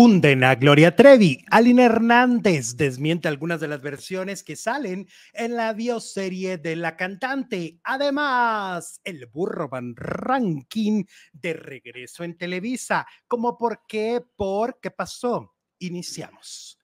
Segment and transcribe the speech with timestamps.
[0.00, 1.44] Hunden a Gloria Trevi.
[1.50, 7.80] Aline Hernández desmiente algunas de las versiones que salen en la bioserie de la cantante.
[7.82, 13.08] Además, el burro Van Ranking de regreso en Televisa.
[13.26, 14.22] ¿Cómo por qué?
[14.36, 15.56] ¿Por qué pasó?
[15.80, 16.77] Iniciamos.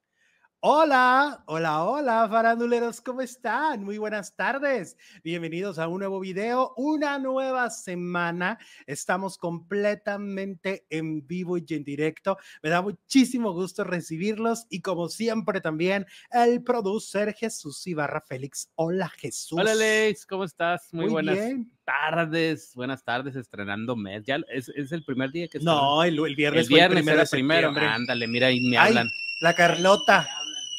[0.67, 3.85] Hola, hola, hola, faranduleros, ¿cómo están?
[3.85, 4.97] Muy buenas tardes.
[5.23, 8.59] Bienvenidos a un nuevo video, una nueva semana.
[8.87, 12.39] Estamos completamente en vivo y en directo.
[12.63, 18.71] Me da muchísimo gusto recibirlos y como siempre también el producer Jesús Ibarra Félix.
[18.77, 19.59] Hola, Jesús.
[19.61, 20.89] Hola, Alex, ¿cómo estás?
[20.95, 21.39] Muy, buenas
[21.85, 24.25] tardes, buenas tardes, estrenando mes.
[24.25, 26.69] Ya es, el primer día que No, el, viernes.
[26.69, 27.69] El viernes era el primero.
[27.69, 29.11] Ándale, mira, ahí me hablan.
[29.43, 30.27] La Carlota.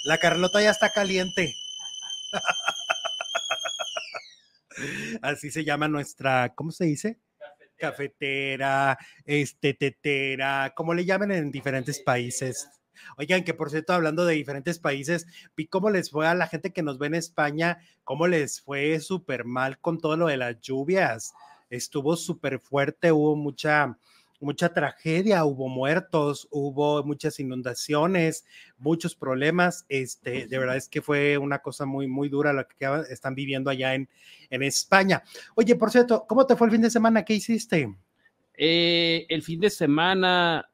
[0.05, 1.55] La Carlota ya está caliente.
[5.23, 7.19] Así se llama nuestra, ¿cómo se dice?
[7.75, 12.69] Cafetera, este, tetera, como le llaman en diferentes países.
[13.17, 15.25] Oigan, que por cierto, hablando de diferentes países,
[15.57, 18.99] vi cómo les fue a la gente que nos ve en España, cómo les fue
[18.99, 21.33] súper mal con todo lo de las lluvias.
[21.71, 23.97] Estuvo súper fuerte, hubo mucha,
[24.45, 28.45] mucha tragedia, hubo muertos, hubo muchas inundaciones,
[28.77, 29.85] muchos problemas.
[29.89, 33.71] Este, de verdad es que fue una cosa muy, muy dura la que están viviendo
[33.71, 34.07] allá en,
[34.49, 35.23] en España.
[35.55, 37.25] Oye, por cierto, ¿cómo te fue el fin de semana?
[37.25, 37.93] ¿Qué hiciste?
[38.53, 40.69] Eh, el fin de semana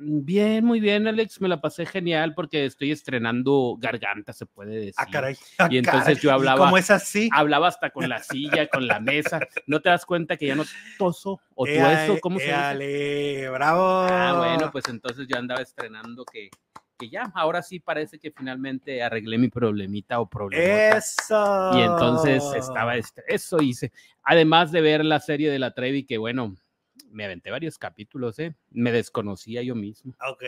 [0.00, 1.40] Bien, muy bien, Alex.
[1.40, 4.94] Me la pasé genial porque estoy estrenando garganta, se puede decir.
[4.96, 5.36] Ah, caray.
[5.58, 6.66] Ah, y entonces yo hablaba.
[6.66, 7.28] ¿Cómo es así?
[7.32, 9.40] Hablaba hasta con la silla, con la mesa.
[9.66, 10.64] ¿No te das cuenta que ya no
[10.98, 12.18] toso o eso?
[12.20, 13.48] ¿Cómo se dice?
[13.50, 14.06] bravo.
[14.08, 16.50] Ah, bueno, pues entonces yo andaba estrenando que,
[16.96, 20.96] que ya, ahora sí parece que finalmente arreglé mi problemita o problema.
[20.96, 21.70] Eso.
[21.76, 23.90] Y entonces estaba, este, eso hice.
[24.22, 26.54] Además de ver la serie de la Trevi, que bueno,
[27.10, 28.54] me aventé varios capítulos, ¿eh?
[28.70, 30.14] Me desconocía yo mismo.
[30.28, 30.42] Ok,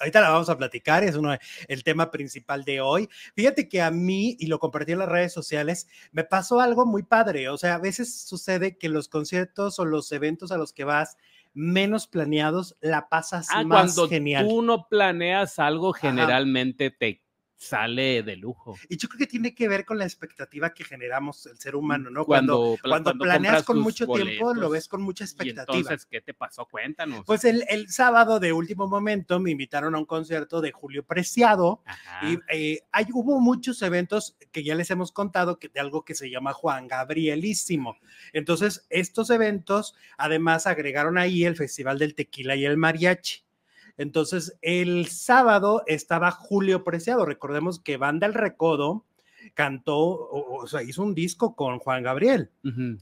[0.00, 1.36] ahorita la vamos a platicar, es uno,
[1.68, 3.08] el tema principal de hoy.
[3.34, 7.02] Fíjate que a mí, y lo compartí en las redes sociales, me pasó algo muy
[7.02, 7.48] padre.
[7.48, 11.16] O sea, a veces sucede que los conciertos o los eventos a los que vas
[11.54, 14.46] menos planeados, la pasas ah, más cuando genial.
[14.46, 17.22] Tú no planeas algo, generalmente te
[17.58, 18.78] sale de lujo.
[18.88, 22.08] Y yo creo que tiene que ver con la expectativa que generamos el ser humano,
[22.08, 22.24] ¿no?
[22.24, 25.76] Cuando, cuando, planeas con mucho tiempo, lo ves con mucha expectativa.
[25.76, 26.66] entonces, ¿qué te pasó?
[26.66, 27.24] Cuéntanos.
[27.26, 31.82] Pues el, el, sábado de último momento me invitaron a un concierto de Julio Preciado
[32.22, 36.14] y eh, hay, hubo muchos eventos que ya les hemos contado que, de algo que
[36.14, 37.98] se llama Juan Gabrielísimo.
[38.32, 43.47] Entonces, estos eventos además agregaron ahí el Festival del Tequila y el Mariachi.
[43.98, 47.26] Entonces, el sábado estaba Julio Preciado.
[47.26, 49.04] Recordemos que Banda El Recodo
[49.54, 52.50] cantó, o, sea, hizo un disco con Juan Gabriel.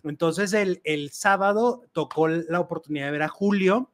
[0.02, 3.90] Entonces, el, el sábado tocó la oportunidad de ver a Julio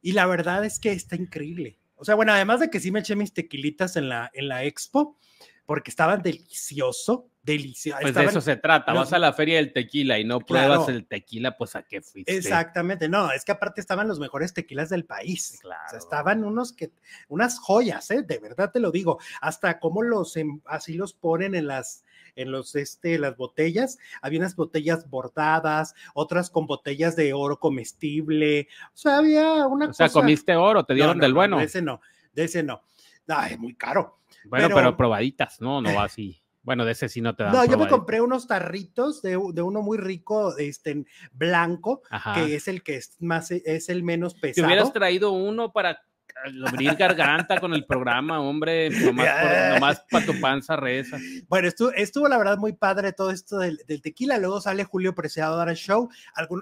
[0.00, 1.78] y la verdad es que está increíble.
[1.96, 4.64] O sea, bueno, además de que sí me eché mis tequilitas en la, en la
[4.64, 5.16] expo,
[5.64, 7.98] porque estaban delicioso, delicioso.
[8.02, 11.06] Pues de eso se trata, vas a la feria del tequila y no pruebas el
[11.06, 12.36] tequila, pues a qué fuiste.
[12.36, 15.58] Exactamente, no, es que aparte estaban los mejores tequilas del país.
[15.62, 15.96] Claro.
[15.96, 16.90] estaban unos que,
[17.28, 18.22] unas joyas, ¿eh?
[18.22, 22.04] de verdad te lo digo, hasta cómo los, em, así los ponen en las,
[22.34, 28.68] en los, este, las botellas, había unas botellas bordadas, otras con botellas de oro comestible,
[28.92, 31.58] o sea, había una o sea, comiste oro, te dieron del bueno.
[31.58, 32.00] de ese no,
[32.32, 32.82] de ese no.
[33.28, 34.18] Ay, muy caro.
[34.44, 35.80] Bueno, pero, probaditas, ¿no?
[35.80, 36.40] No va así.
[36.66, 37.52] Bueno, de ese sí no te dan.
[37.52, 42.02] No, yo me compré unos tarritos de, de uno muy rico, este, blanco,
[42.34, 44.66] que es el que es más, es el menos pesado.
[44.66, 46.02] Te hubieras traído uno para
[46.66, 51.18] abrir garganta con el programa, hombre, nomás, para tu panza reza.
[51.48, 54.36] Bueno, estuvo, estuvo la verdad muy padre todo esto del, tequila.
[54.38, 56.08] Luego sale Julio Preciado a dar el show.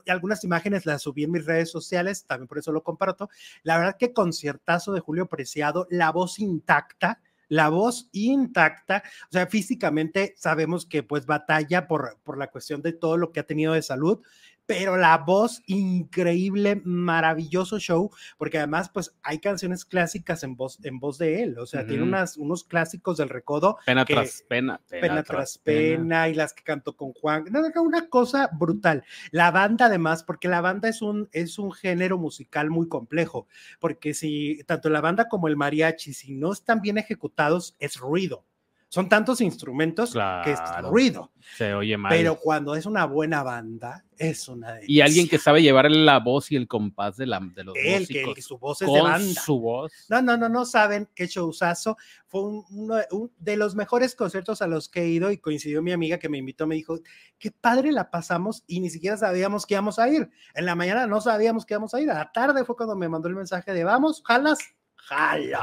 [0.07, 3.31] algunas imágenes las subí en mis redes sociales, también por eso lo comparto.
[3.63, 7.21] La verdad que conciertazo de Julio Preciado, la voz intacta
[7.55, 12.93] la voz intacta, o sea, físicamente sabemos que pues batalla por, por la cuestión de
[12.93, 14.21] todo lo que ha tenido de salud,
[14.67, 20.99] pero la voz increíble, maravilloso show, porque además pues hay canciones clásicas en voz, en
[20.99, 23.79] voz de él, o sea, tiene unas, unos clásicos del recodo.
[23.85, 24.81] Pena tras pena.
[24.89, 27.45] Pena, tras pena, y las que cantó con Juan.
[27.77, 29.05] una cosa brutal.
[29.31, 33.47] La banda además, porque la banda es un, es un género musical muy complejo,
[33.81, 38.45] porque si tanto la banda como el mariachi, si no están bien ejecutados, es ruido.
[38.95, 40.13] Son tantos instrumentos
[40.45, 41.33] que es ruido.
[41.57, 42.13] Se oye mal.
[42.13, 46.53] Pero cuando es una buena banda, es una Y alguien que sabe llevar la voz
[46.53, 49.41] y el compás de, la, de los Él, que, su voz es de banda.
[49.41, 49.93] su voz.
[50.09, 51.97] No, no, no, no saben qué showzazo.
[52.29, 52.99] Fue uno
[53.37, 56.39] de los mejores conciertos a los que he ido y coincidió mi amiga que me
[56.39, 57.01] invitó, me dijo,
[57.37, 60.31] qué padre la pasamos y ni siquiera sabíamos que íbamos a ir.
[60.55, 62.09] En la mañana no sabíamos que íbamos a ir.
[62.13, 64.61] A la tarde fue cuando me mandó el mensaje de, vamos, jalas,
[65.05, 65.61] jalo.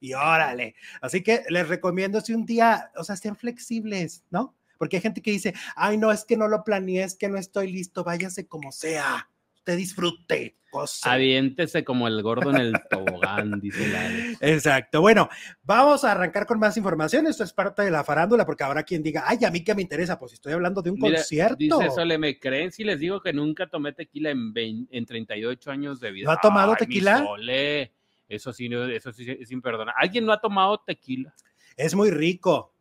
[0.00, 0.74] Y órale.
[1.00, 4.56] Así que les recomiendo si un día, o sea, sean flexibles, ¿no?
[4.78, 7.38] Porque hay gente que dice, ay, no, es que no lo planeé, es que no
[7.38, 10.56] estoy listo, váyase como sea, usted disfrute.
[11.04, 14.10] Aviéntese como el gordo en el tobogán, dice la.
[14.40, 15.00] Exacto.
[15.00, 15.28] Bueno,
[15.62, 17.26] vamos a arrancar con más información.
[17.26, 19.82] Esto es parte de la farándula, porque ahora quien diga, ay, a mí que me
[19.82, 21.56] interesa, pues estoy hablando de un concierto.
[21.56, 24.52] Dice Sole, ¿me creen si les digo que nunca tomé tequila en,
[24.90, 26.26] en 38 años de vida?
[26.26, 27.24] ¿No ha tomado tequila?
[28.34, 29.94] Eso sí, eso sí es imperdonable.
[29.96, 31.34] ¿Alguien no ha tomado tequila?
[31.76, 32.74] Es muy rico.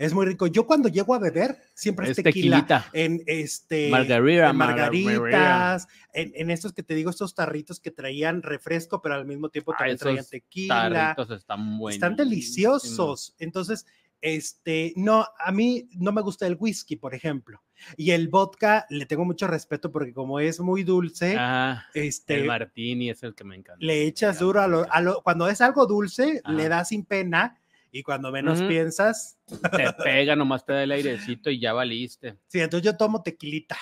[0.00, 0.46] Es muy rico.
[0.46, 2.88] Yo cuando llego a beber, siempre es, tequila.
[2.94, 3.90] En este.
[3.90, 9.50] Margarita, margaritas, en, estos que te digo, estos tarritos que traían refresco, pero al mismo
[9.50, 11.14] tiempo también traían tequila.
[11.36, 11.96] están buenos.
[11.96, 13.34] Están deliciosos.
[13.38, 13.84] Entonces,
[14.20, 17.62] este, no, a mí no me gusta el whisky, por ejemplo.
[17.96, 22.46] Y el vodka le tengo mucho respeto porque como es muy dulce, ah, este, el
[22.46, 23.84] martini es el que me encanta.
[23.84, 27.58] Le echas duro a lo, cuando es algo dulce, le da sin pena
[27.90, 29.38] y cuando menos piensas.
[29.46, 32.36] Te pega, nomás te da el airecito y ya valiste.
[32.48, 33.76] Sí, entonces yo tomo tequilita.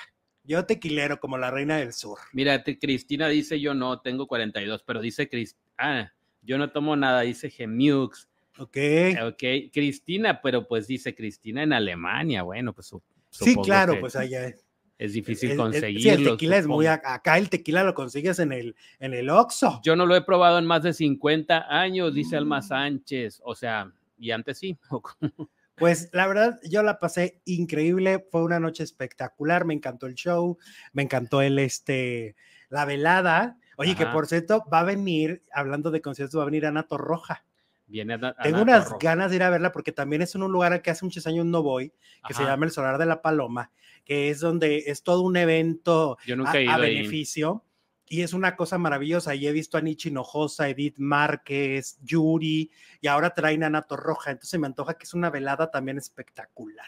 [0.45, 2.19] Yo tequilero como la reina del sur.
[2.33, 7.21] Mira, Cristina dice yo no, tengo 42, pero dice Cristina, ah, yo no tomo nada,
[7.23, 8.29] dice Gemiux.
[8.59, 8.77] Ok.
[9.27, 12.93] Ok, Cristina, pero pues dice Cristina en Alemania, bueno, pues
[13.31, 14.53] Sí, claro, pues allá
[14.99, 16.01] es difícil conseguirlo.
[16.01, 19.81] Sí, el tequila es muy acá el tequila lo consigues en el en el Oxxo.
[19.85, 22.63] Yo no lo he probado en más de 50 años, dice Alma mm.
[22.63, 24.79] Sánchez, o sea, y antes sí.
[25.79, 30.59] Pues la verdad, yo la pasé increíble, fue una noche espectacular, me encantó el show,
[30.93, 32.35] me encantó el, este,
[32.69, 33.59] la velada.
[33.77, 37.45] Oye, que por cierto, va a venir, hablando de conciertos, va a venir Ana Torroja.
[37.89, 40.83] Viene Tengo unas ganas de ir a verla porque también es en un lugar al
[40.83, 41.93] que hace muchos años no voy,
[42.27, 43.73] que se llama el Solar de la Paloma,
[44.05, 47.65] que es donde es todo un evento a, beneficio
[48.07, 49.35] y es una cosa maravillosa.
[49.35, 52.71] Y he visto a Nietzsche Hinojosa, Edith Márquez, Yuri,
[53.01, 54.33] y ahora traen a Nato Roja.
[54.33, 56.87] Entonces me antoja que es una velada también espectacular.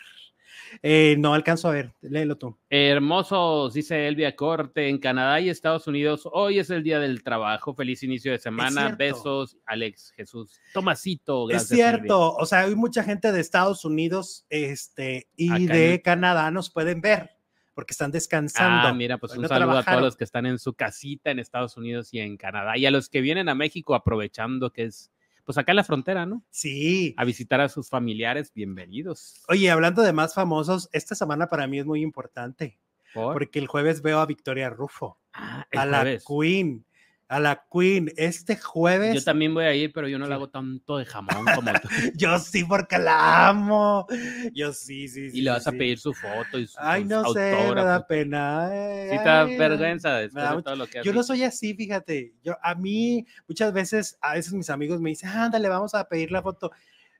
[0.82, 2.56] Eh, no alcanzo a ver, léelo tú.
[2.68, 7.74] Hermosos, dice Elvia Corte, en Canadá y Estados Unidos, hoy es el día del trabajo,
[7.74, 11.70] feliz inicio de semana, besos, Alex Jesús, Tomasito, gracias.
[11.70, 16.70] Es cierto, o sea, hay mucha gente de Estados Unidos este, y de Canadá nos
[16.70, 17.30] pueden ver
[17.74, 18.88] porque están descansando.
[18.88, 21.76] Ah, mira, pues un saludo a todos los que están en su casita en Estados
[21.76, 25.10] Unidos y en Canadá y a los que vienen a México aprovechando que es
[25.44, 26.44] pues acá en la frontera, ¿no?
[26.50, 27.14] Sí.
[27.16, 29.42] A visitar a sus familiares, bienvenidos.
[29.48, 32.78] Oye, hablando de más famosos, esta semana para mí es muy importante.
[33.12, 36.86] Porque el jueves veo a Victoria Rufo, ah, a la Queen
[37.30, 39.14] a la Queen este jueves.
[39.14, 41.88] Yo también voy a ir, pero yo no le hago tanto de jamón como tú.
[42.16, 44.08] yo sí, porque la amo.
[44.52, 45.38] Yo sí, sí, sí.
[45.38, 48.68] Y le vas a pedir su foto y su Ay, no sé, me da pena.
[48.68, 52.34] sí, te da vergüenza después de todo lo que Yo no soy así, fíjate.
[52.42, 56.32] Yo, a mí, muchas veces, a veces mis amigos me dicen, ándale, vamos a pedir
[56.32, 56.72] la foto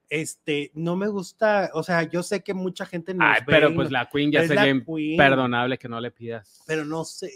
[0.09, 3.25] este, no me gusta, o sea, yo sé que mucha gente no.
[3.25, 6.65] Ay, pero pues la Queen ya sería imperdonable que no le pidas.
[6.67, 7.31] Pero no sé,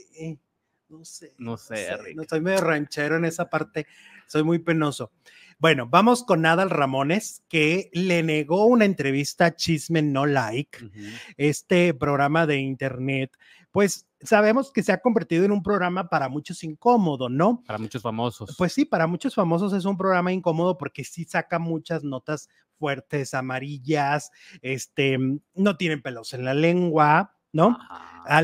[0.88, 1.34] no sé.
[1.38, 3.86] No sé, no estoy medio ranchero en esa parte,
[4.26, 5.12] soy muy penoso.
[5.58, 10.90] Bueno, vamos con Nadal Ramones, que le negó una entrevista a Chisme No Like,
[11.36, 13.36] este programa de internet.
[13.70, 17.62] Pues sabemos que se ha convertido en un programa para muchos incómodo, ¿no?
[17.66, 18.54] Para muchos famosos.
[18.56, 22.48] Pues sí, para muchos famosos es un programa incómodo porque sí saca muchas notas
[22.79, 25.19] fuertes, amarillas, este,
[25.55, 27.79] no tienen pelos en la lengua, ¿no?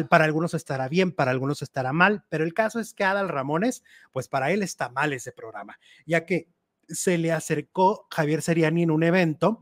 [0.08, 3.82] para algunos estará bien, para algunos estará mal, pero el caso es que Adal Ramones,
[4.12, 6.48] pues para él está mal ese programa, ya que
[6.86, 9.58] se le acercó Javier Seriani en un evento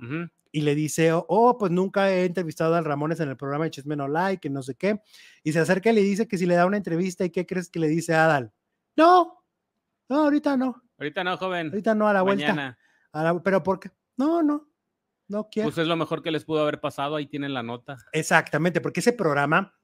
[0.50, 3.70] y le dice, oh, pues nunca he entrevistado a Adal Ramones en el programa de
[3.70, 5.00] Chisme No Like, que no sé qué,
[5.42, 7.68] y se acerca y le dice que si le da una entrevista, ¿y qué crees
[7.68, 8.52] que le dice a Adal?
[8.96, 9.44] No,
[10.08, 10.82] no, ahorita no.
[10.98, 11.68] Ahorita no, joven.
[11.68, 12.76] Ahorita no, a la vuelta.
[13.44, 13.90] pero ¿por qué?
[14.16, 14.67] No, no,
[15.28, 15.68] no quiero.
[15.68, 17.98] Pues es lo mejor que les pudo haber pasado, ahí tienen la nota.
[18.12, 19.74] Exactamente, porque ese programa,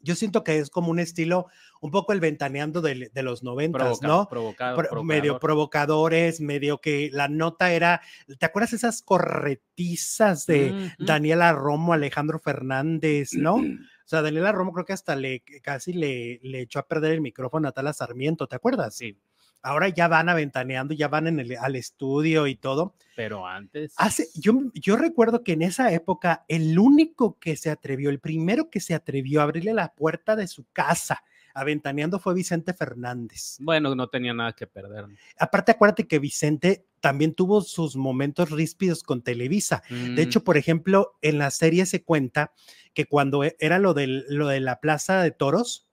[0.00, 1.46] yo siento que es como un estilo,
[1.80, 4.28] un poco el ventaneando de, los noventas, ¿no?
[4.28, 8.00] Provocado, medio provocadores, medio que la nota era,
[8.38, 13.56] ¿te acuerdas esas corretizas de Daniela Romo, Alejandro Fernández, ¿no?
[14.00, 17.20] O sea, Daniela Romo creo que hasta le casi le, le echó a perder el
[17.20, 18.96] micrófono a Tala Sarmiento, ¿te acuerdas?
[18.96, 19.16] Sí
[19.62, 22.94] ahora ya van aventaneando, ya van en el, al estudio y todo.
[23.16, 23.94] Pero antes.
[23.96, 28.70] Hace, yo, yo recuerdo que en esa época el único que se atrevió, el primero
[28.70, 31.22] que se atrevió a abrirle la puerta de su casa
[31.54, 33.56] aventaneando fue Vicente Fernández.
[33.60, 35.06] Bueno, no tenía nada que perder.
[35.38, 39.82] Aparte, acuérdate que Vicente también tuvo sus momentos ríspidos con Televisa.
[39.88, 40.18] De mm.
[40.18, 42.52] hecho, por ejemplo, en la serie se cuenta
[42.94, 45.88] que cuando era lo, del, lo de la Plaza de Toros,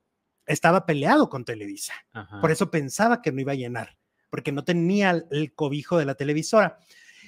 [0.48, 1.94] estaba peleado con Televisa.
[2.42, 3.98] Por eso pensaba que no iba a llenar,
[4.30, 6.80] porque no tenía el cobijo de la televisora.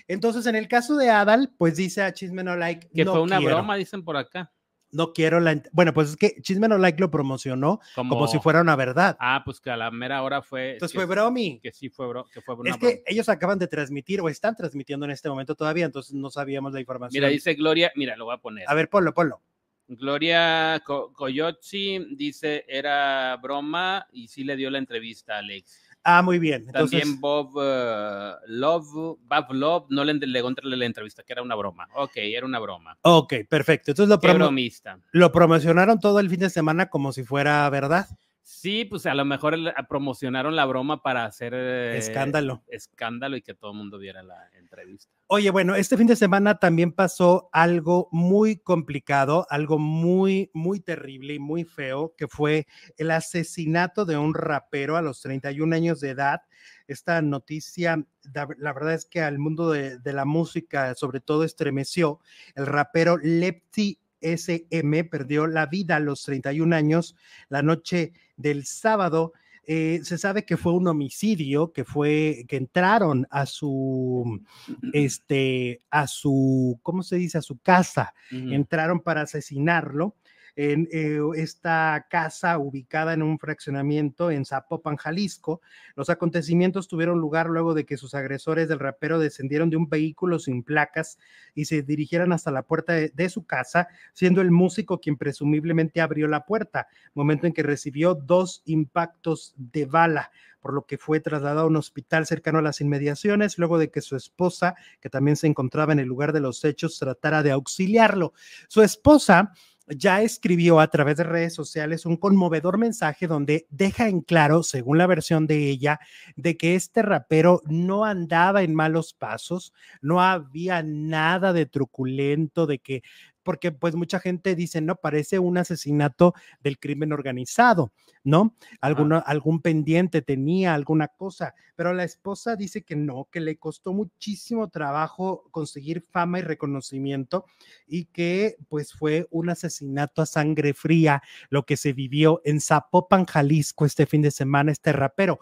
[0.08, 2.90] Entonces, en el caso de Adal, pues dice a Chisme No Like.
[2.90, 4.52] Que fue una broma, dicen por acá.
[4.92, 5.62] No quiero la.
[5.72, 9.16] Bueno, pues es que Chisme No Like lo promocionó como, si fuera una verdad.
[9.20, 10.74] Ah, pues que a la mera hora fue.
[10.74, 11.60] Entonces fue bromi.
[11.60, 15.06] Que sí fue, bro, que fue Es que ellos acaban de transmitir o están transmitiendo
[15.06, 17.22] en este momento todavía, entonces no sabíamos la información.
[17.22, 18.66] Mira, dice Gloria, mira, lo voy a poner.
[18.68, 19.44] A ver, ponlo, ponlo.
[19.90, 25.90] Gloria Coyotzi dice era broma y sí le dio la entrevista a Alex.
[26.04, 26.68] Ah, muy bien.
[26.68, 31.88] También Bob uh, Love, Bob Love, no le legó la entrevista, que era una broma.
[31.96, 32.98] Ok, era una broma.
[33.02, 33.92] Ok, perfecto.
[33.92, 35.00] Entonces lo, bromista.
[35.12, 38.08] lo promocionaron todo el fin de semana como si fuera verdad.
[38.52, 39.56] Sí, pues a lo mejor
[39.88, 42.64] promocionaron la broma para hacer eh, escándalo.
[42.68, 45.14] Escándalo y que todo el mundo viera la entrevista.
[45.28, 51.36] Oye, bueno, este fin de semana también pasó algo muy complicado, algo muy, muy terrible
[51.36, 52.66] y muy feo, que fue
[52.98, 56.42] el asesinato de un rapero a los 31 años de edad.
[56.88, 58.04] Esta noticia,
[58.34, 62.20] la verdad es que al mundo de, de la música, sobre todo, estremeció.
[62.56, 67.16] El rapero Lepti SM perdió la vida a los 31 años
[67.50, 69.34] la noche del sábado.
[69.66, 74.42] Eh, se sabe que fue un homicidio, que fue, que entraron a su,
[74.94, 77.38] este, a su, ¿cómo se dice?
[77.38, 80.16] A su casa, entraron para asesinarlo
[80.62, 85.62] en eh, esta casa ubicada en un fraccionamiento en Zapopan, Jalisco.
[85.96, 90.38] Los acontecimientos tuvieron lugar luego de que sus agresores del rapero descendieron de un vehículo
[90.38, 91.18] sin placas
[91.56, 96.28] y se dirigieran hasta la puerta de, su casa, siendo el músico quien presumiblemente abrió
[96.28, 101.62] la puerta, momento en que recibió dos impactos de bala por lo que fue trasladado
[101.62, 105.48] a un hospital cercano a las inmediaciones, luego de que su esposa, que también se
[105.48, 108.34] encontraba en el lugar de los hechos, tratara de auxiliarlo.
[108.68, 109.54] Su esposa
[109.90, 114.98] ya escribió a través de redes sociales un conmovedor mensaje donde deja en claro, según
[114.98, 116.00] la versión de ella,
[116.36, 122.80] de que este rapero no andaba en malos pasos, no había nada de truculento, de
[122.80, 123.04] que
[123.44, 127.92] porque pues mucha gente dice, no, parece un asesinato del crimen organizado,
[128.24, 128.56] ¿no?
[128.82, 133.94] Alguno, algún pendiente tenía, alguna cosa, pero la esposa dice que no, que le costó
[133.94, 137.46] muchísimo trabajo conseguir fama y reconocimiento
[137.88, 143.26] y que pues fue un asesinato a sangre fría lo que se vivió en Zapopan,
[143.26, 145.40] Jalisco este fin de semana, este rapero.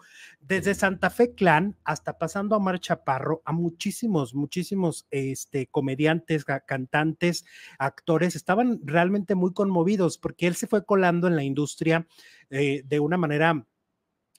[0.48, 7.44] Desde Santa Fe Clan hasta pasando a Mar Chaparro, a muchísimos, muchísimos este, comediantes, cantantes,
[7.78, 12.06] actores estaban realmente muy conmovidos porque él se fue colando en la industria
[12.48, 13.66] eh, de una manera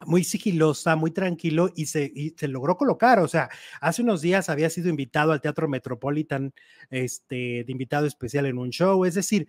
[0.08, 3.20] muy sigilosa, muy tranquilo y se, se, logró colocar.
[3.20, 3.50] O sea,
[3.80, 6.56] hace unos días había sido invitado al Teatro Metropolitan,
[6.90, 9.06] este, de invitado especial en un show.
[9.06, 9.48] Es decir,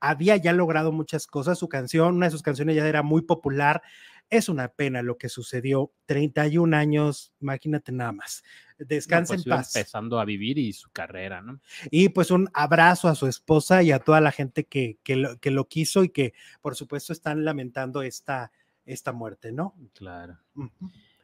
[0.00, 1.58] había ya logrado muchas cosas.
[1.58, 3.82] Su canción, una de sus canciones ya era muy popular.
[4.30, 5.92] Es una pena lo que sucedió.
[6.06, 8.44] 31 años, imagínate nada más.
[8.78, 9.76] Descansa pues en paz.
[9.76, 11.60] Empezando a vivir y su carrera, ¿no?
[11.90, 15.38] Y pues un abrazo a su esposa y a toda la gente que, que, lo,
[15.38, 16.32] que lo quiso y que,
[16.62, 18.52] por supuesto, están lamentando esta,
[18.86, 19.74] esta muerte, ¿no?
[19.94, 20.38] Claro.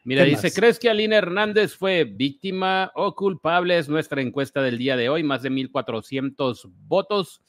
[0.05, 3.79] Mira, dice, ¿crees que Alina Hernández fue víctima o culpable?
[3.79, 7.43] Es nuestra encuesta del día de hoy, más de 1.400 votos.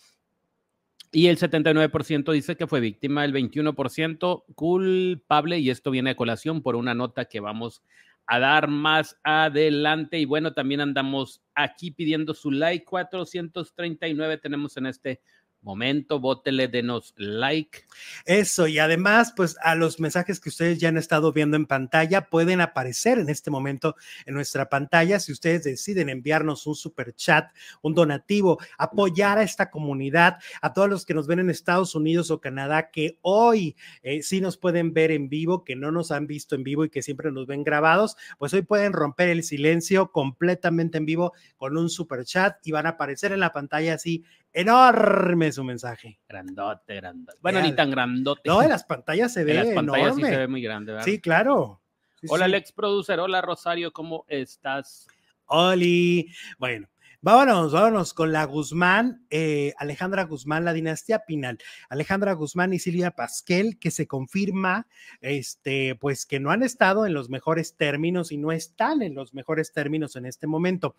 [1.12, 6.62] Y el 79% dice que fue víctima, el 21% culpable, y esto viene a colación
[6.62, 7.82] por una nota que vamos
[8.26, 10.20] a dar más adelante.
[10.20, 12.86] Y bueno, también andamos aquí pidiendo su like.
[12.86, 15.22] 439 tenemos en este momento,
[15.62, 17.80] bótele, denos like.
[18.26, 22.30] Eso, y además, pues a los mensajes que ustedes ya han estado viendo en pantalla
[22.30, 23.96] pueden aparecer en este momento
[24.26, 25.20] en nuestra pantalla.
[25.20, 30.90] Si ustedes deciden enviarnos un super chat, un donativo, apoyar a esta comunidad, a todos
[30.90, 34.94] los que nos ven en Estados Unidos o Canadá, que hoy eh, sí nos pueden
[34.94, 37.64] ver en vivo, que no nos han visto en vivo y que siempre nos ven
[37.64, 42.72] grabados, pues hoy pueden romper el silencio completamente en vivo con un super chat y
[42.72, 44.24] van a aparecer en la pantalla así
[44.58, 46.20] enorme su mensaje.
[46.28, 47.38] Grandote, grandote.
[47.42, 48.42] Bueno, ni tan grandote.
[48.46, 51.06] No, en las pantallas se ve en las pantallas sí se ve muy grande, ¿verdad?
[51.06, 51.82] Sí, claro.
[52.28, 53.20] hola, Alex Producer.
[53.20, 55.08] Hola, Rosario, ¿cómo estás?
[55.46, 56.34] Oli.
[56.58, 56.88] Bueno,
[57.20, 61.58] Vámonos, vámonos con la Guzmán, eh, Alejandra Guzmán, la dinastía Pinal.
[61.90, 64.86] Alejandra Guzmán y Silvia Pasquel, que se confirma,
[65.20, 69.34] este, pues que no han estado en los mejores términos y no están en los
[69.34, 70.96] mejores términos en este momento.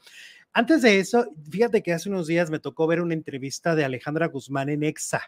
[0.52, 4.26] Antes de eso, fíjate que hace unos días me tocó ver una entrevista de Alejandra
[4.26, 5.22] Guzmán en EXA.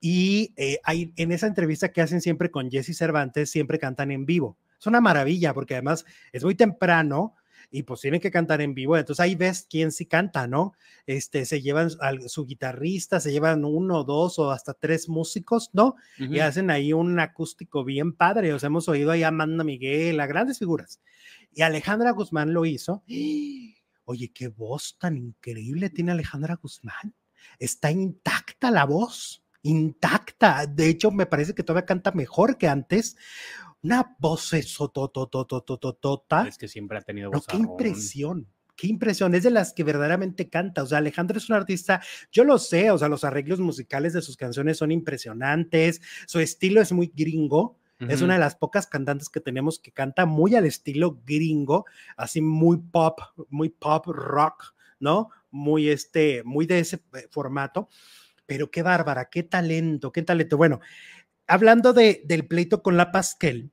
[0.00, 4.26] Y eh, hay, en esa entrevista que hacen siempre con Jesse Cervantes, siempre cantan en
[4.26, 4.58] vivo.
[4.80, 7.36] Es una maravilla porque además es muy temprano,
[7.70, 8.96] y pues tienen que cantar en vivo.
[8.96, 10.72] Entonces ahí ves quién sí canta, ¿no?
[11.06, 15.96] Este, se llevan a su guitarrista, se llevan uno, dos o hasta tres músicos, ¿no?
[16.18, 18.52] Y hacen ahí un acústico bien padre.
[18.54, 21.00] O sea, hemos oído ahí a Amanda Miguel, a grandes figuras.
[21.52, 23.02] Y Alejandra Guzmán lo hizo.
[24.04, 27.14] Oye, qué voz tan increíble tiene Alejandra Guzmán.
[27.58, 30.66] Está intacta la voz, intacta.
[30.66, 33.16] De hecho, me parece que todavía canta mejor que antes
[33.82, 34.50] una voz
[36.00, 36.48] tota.
[36.48, 37.46] Es que siempre ha tenido voz.
[37.46, 38.46] qué impresión.
[38.76, 40.84] Qué impresión, es de las que verdaderamente canta.
[40.84, 44.22] O sea, Alejandro es un artista, yo lo sé, o sea, los arreglos musicales de
[44.22, 49.28] sus canciones son impresionantes, su estilo es muy gringo, es una de las pocas cantantes
[49.28, 53.18] que tenemos que canta muy al estilo gringo, así muy pop,
[53.48, 55.30] muy pop rock, ¿no?
[55.50, 57.88] Muy este, muy de ese eh, formato.
[58.46, 60.56] Pero qué bárbara, qué talento, qué talento.
[60.56, 60.80] Bueno,
[61.48, 63.72] hablando de, del pleito con la Pasquel,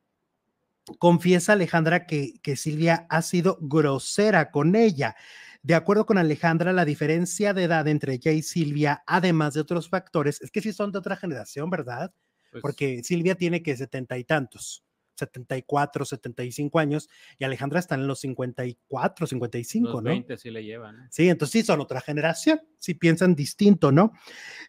[0.99, 5.15] confiesa Alejandra que, que Silvia ha sido grosera con ella.
[5.61, 9.89] De acuerdo con Alejandra, la diferencia de edad entre ella y Silvia, además de otros
[9.89, 12.13] factores, es que sí son de otra generación, ¿verdad?
[12.51, 14.84] Pues Porque Silvia tiene que setenta y tantos.
[15.15, 20.37] 74, 75 años y Alejandra está en los 54, 55, los 20 ¿no?
[20.37, 21.07] sí le llevan.
[21.11, 24.13] Sí, entonces sí son otra generación, si piensan distinto, ¿no?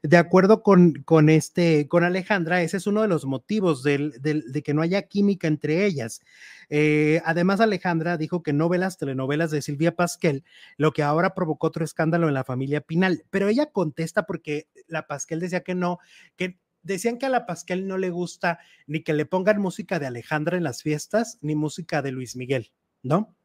[0.02, 4.62] De acuerdo con, con, este, con Alejandra, ese es uno de los motivos del, de
[4.62, 6.20] que no haya química entre ellas.
[6.68, 10.44] Eh, además, Alejandra dijo que no ve las telenovelas de Silvia Pasquel,
[10.76, 15.06] lo que ahora provocó otro escándalo en la familia Pinal, pero ella contesta porque la
[15.06, 15.98] Pasquel decía que no,
[16.36, 20.06] que decían que a la Pascal no le gusta ni que le pongan música de
[20.06, 23.36] Alejandra en las fiestas, ni música de Luis Miguel, ¿no?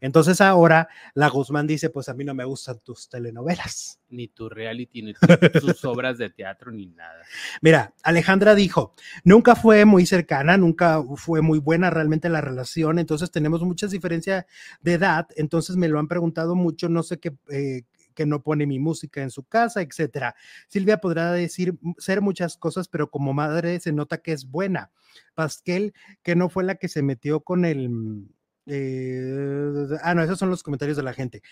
[0.00, 4.00] Entonces ahora la Guzmán dice, pues a mí no me gustan tus telenovelas.
[4.08, 7.22] Ni tu reality, ni tus obras de teatro, ni nada.
[7.60, 13.30] Mira, Alejandra dijo, nunca fue muy cercana, nunca fue muy buena realmente la relación, entonces
[13.30, 14.46] tenemos muchas diferencias
[14.80, 18.66] de edad, entonces me lo han preguntado mucho, no sé qué, eh, que no pone
[18.66, 20.34] mi música en su casa, etcétera.
[20.68, 24.90] Silvia podrá decir ser muchas cosas, pero como madre se nota que es buena.
[25.34, 27.88] Pasquel, que no fue la que se metió con el...
[27.90, 28.28] Mm,
[28.66, 31.42] eh, ah, no, esos son los comentarios de la gente.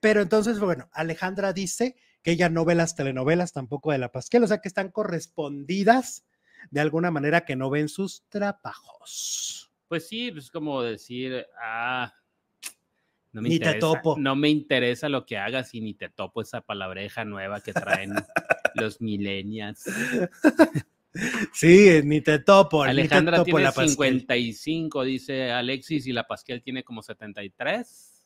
[0.00, 4.44] Pero entonces, bueno, Alejandra dice que ella no ve las telenovelas tampoco de la Pasquel,
[4.44, 6.26] o sea que están correspondidas
[6.70, 9.70] de alguna manera que no ven sus trabajos.
[9.88, 12.12] Pues sí, es como decir, ah,
[13.32, 14.16] no me ni te topo.
[14.18, 18.12] No me interesa lo que hagas y ni te topo esa palabreja nueva que traen
[18.74, 19.84] los millennials.
[21.52, 22.84] Sí, ni te topo.
[22.84, 28.17] Alejandra tiene 55, dice Alexis, y la Pasquel tiene como 73.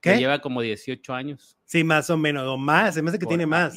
[0.00, 1.58] Que lleva como 18 años.
[1.64, 3.74] Sí, más o menos, o más, se me hace que tiene más.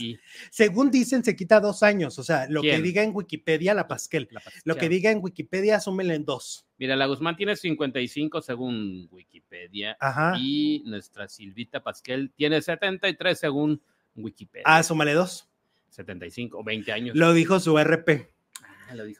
[0.49, 4.29] Según dicen, se quita dos años, o sea, lo que diga en Wikipedia, la Pasquel.
[4.63, 6.65] Lo que diga en Wikipedia, asúmele en dos.
[6.77, 9.95] Mira, la Guzmán tiene 55 según Wikipedia.
[9.99, 10.33] Ajá.
[10.37, 13.81] Y nuestra Silvita Pasquel tiene 73 según
[14.15, 14.63] Wikipedia.
[14.65, 15.49] Ah, súmale dos.
[15.89, 17.15] 75 20 años.
[17.15, 18.32] Lo dijo su RP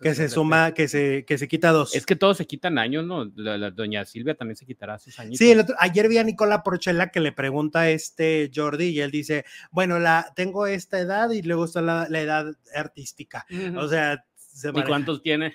[0.02, 1.95] que se suma, que se, que se quita dos.
[1.95, 3.32] Es que todos se quitan años, ¿no?
[3.36, 5.38] La, doña Silvia también se quitará sus años.
[5.38, 9.45] Sí, ayer vi a Nicola Porchela que le pregunta a este Jordi y él dice,
[9.71, 13.45] bueno, la, tengo esta edad y luego está la, edad artística.
[13.78, 14.26] O sea,
[14.73, 15.54] ¿y cuántos tiene?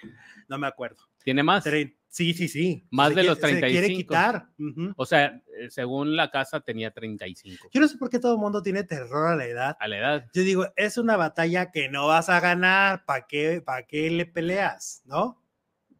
[0.48, 1.08] No me acuerdo.
[1.24, 1.64] ¿Tiene más?
[2.18, 2.84] Sí, sí, sí.
[2.90, 3.64] Más de los 35.
[3.64, 4.48] Se quiere quitar.
[4.96, 7.68] O sea, eh, según la casa tenía 35.
[7.72, 9.76] Yo no sé por qué todo el mundo tiene terror a la edad.
[9.78, 10.30] A la edad.
[10.34, 13.04] Yo digo, es una batalla que no vas a ganar.
[13.04, 15.00] ¿Para qué, para qué le peleas?
[15.04, 15.40] ¿No?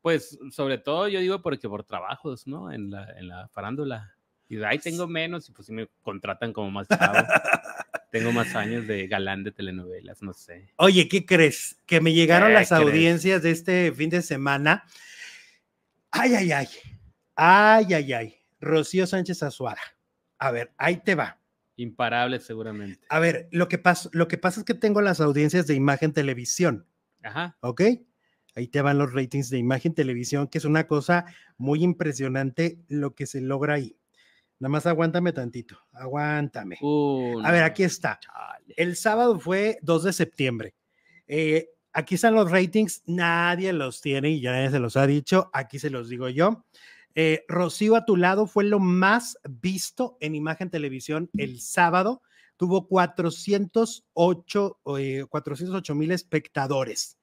[0.03, 2.73] Pues sobre todo yo digo porque por trabajos, ¿no?
[2.73, 4.17] En la, en la farándula.
[4.49, 7.17] Y ahí tengo menos y pues si me contratan como más chavo.
[8.11, 10.73] tengo más años de galán de telenovelas, no sé.
[10.79, 11.79] Oye, ¿qué crees?
[11.87, 14.85] Que me llegaron las audiencias de este fin de semana
[16.11, 16.69] Ay, ay, ay.
[17.37, 18.35] Ay, ay, ay.
[18.61, 19.81] Rocío Sánchez Azuara.
[20.39, 21.41] A ver, ahí te va.
[21.77, 23.07] Imparable, seguramente.
[23.09, 26.13] A ver, lo que, pasa, lo que pasa es que tengo las audiencias de imagen
[26.13, 26.87] televisión.
[27.23, 27.57] Ajá.
[27.61, 27.83] ¿Ok?
[28.55, 33.15] Ahí te van los ratings de imagen televisión, que es una cosa muy impresionante lo
[33.15, 33.97] que se logra ahí.
[34.59, 36.79] Nada más aguántame tantito, aguántame.
[36.81, 38.19] Uh, a ver, aquí está.
[38.77, 40.75] El sábado fue 2 de septiembre.
[41.29, 45.51] Eh, Aquí están los ratings, nadie los tiene y ya nadie se los ha dicho,
[45.53, 46.65] aquí se los digo yo.
[47.17, 52.23] Eh, Rocío a tu lado fue lo más visto en imagen televisión el sábado,
[52.57, 55.27] tuvo 408 eh,
[55.97, 57.19] mil espectadores.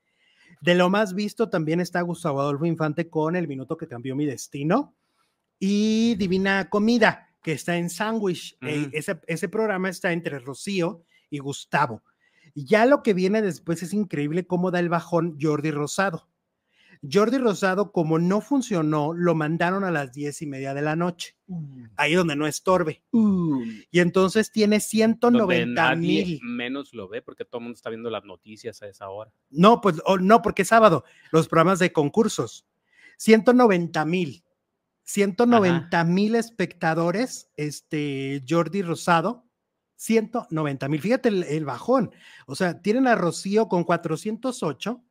[0.59, 4.25] De lo más visto también está Gustavo Adolfo Infante con El Minuto que Cambió Mi
[4.25, 4.93] Destino
[5.57, 8.57] y Divina Comida, que está en Sandwich.
[8.59, 12.03] Eh, ese, ese programa está entre Rocío y Gustavo.
[12.55, 16.29] Y ya lo que viene después es increíble cómo da el bajón Jordi Rosado.
[17.11, 21.35] Jordi Rosado, como no funcionó, lo mandaron a las diez y media de la noche,
[21.47, 21.87] mm.
[21.97, 23.03] ahí donde no estorbe.
[23.11, 23.61] Mm.
[23.91, 26.39] Y entonces tiene 190 mil.
[26.41, 29.31] Menos lo ve porque todo el mundo está viendo las noticias a esa hora.
[29.49, 32.65] No, pues no, porque es sábado, los programas de concursos.
[33.17, 34.43] 190 mil.
[35.03, 39.44] 190 mil espectadores, este Jordi Rosado,
[39.95, 41.01] 190 mil.
[41.01, 42.11] Fíjate el, bajón.
[42.47, 45.03] O sea, tienen a Rocío con 408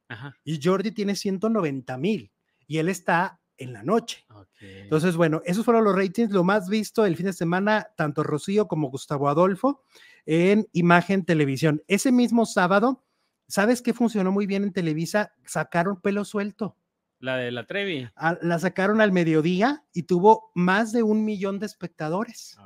[0.45, 2.33] y Jordi tiene 190 mil
[2.67, 4.25] y él está en la noche.
[4.61, 8.67] Entonces, bueno, esos fueron los ratings, lo más visto el fin de semana, tanto Rocío
[8.67, 9.83] como Gustavo Adolfo
[10.27, 11.83] en Imagen Televisión.
[11.87, 13.05] Ese mismo sábado,
[13.47, 15.33] ¿sabes qué funcionó muy bien en Televisa?
[15.45, 16.77] Sacaron pelo suelto.
[17.21, 18.09] La de la Trevi.
[18.43, 22.59] la sacaron al mediodía y tuvo más de un millón de espectadores.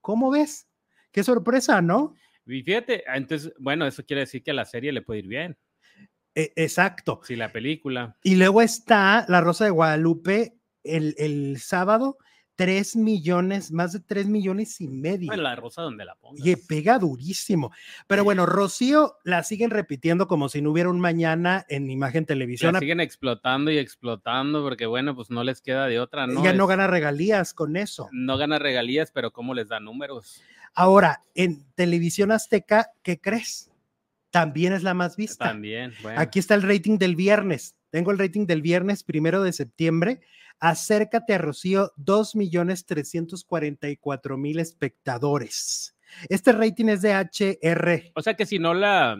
[0.00, 0.67] ¿Cómo ves?
[1.10, 2.14] Qué sorpresa, ¿no?
[2.46, 5.56] Y fíjate, entonces, bueno, eso quiere decir que a la serie le puede ir bien.
[6.34, 7.20] E, exacto.
[7.24, 8.16] Sí, la película.
[8.22, 12.16] Y luego está La Rosa de Guadalupe el, el sábado,
[12.58, 15.32] 3 millones, más de 3 millones y medio.
[15.36, 16.44] la rosa donde la pongas.
[16.44, 17.70] Y pega durísimo.
[18.08, 22.72] Pero bueno, Rocío la siguen repitiendo como si no hubiera un mañana en imagen televisión.
[22.72, 26.40] La siguen explotando y explotando porque bueno, pues no les queda de otra, ¿no?
[26.40, 28.08] Ella no gana regalías con eso.
[28.10, 30.42] No gana regalías, pero ¿cómo les da números?
[30.74, 33.70] Ahora, en televisión azteca, ¿qué crees?
[34.30, 35.44] También es la más vista.
[35.46, 36.18] También, bueno.
[36.20, 37.74] Aquí está el rating del viernes.
[37.90, 40.20] Tengo el rating del viernes primero de septiembre.
[40.60, 45.96] Acércate a Rocío, 2.344.000 espectadores.
[46.28, 48.12] Este rating es de HR.
[48.14, 49.16] O sea que si no la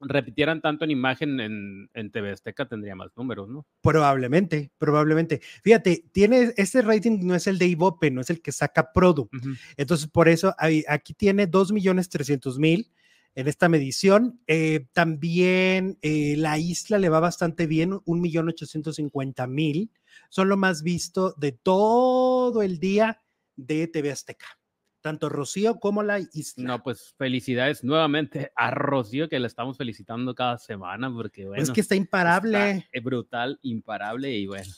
[0.00, 3.66] repitieran tanto en imagen en, en TV Azteca, tendría más números, ¿no?
[3.82, 5.40] Probablemente, probablemente.
[5.62, 9.28] Fíjate, tiene, este rating no es el de Ivope, no es el que saca Produ.
[9.76, 10.54] Entonces, por eso
[10.88, 12.90] aquí tiene 2.300.000
[13.34, 14.40] en esta medición.
[14.46, 19.90] Eh, también eh, la isla le va bastante bien, 1.850.000.
[20.28, 23.22] Son lo más visto de todo el día
[23.56, 24.59] de TV Azteca.
[25.00, 26.64] Tanto Rocío como la isla.
[26.64, 31.62] No, pues felicidades nuevamente a Rocío, que la estamos felicitando cada semana, porque bueno.
[31.62, 32.88] Es que está imparable.
[32.92, 34.70] es brutal, imparable y bueno,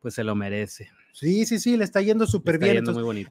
[0.00, 0.90] pues se lo merece.
[1.12, 2.84] Sí, sí, sí, le está yendo súper bien.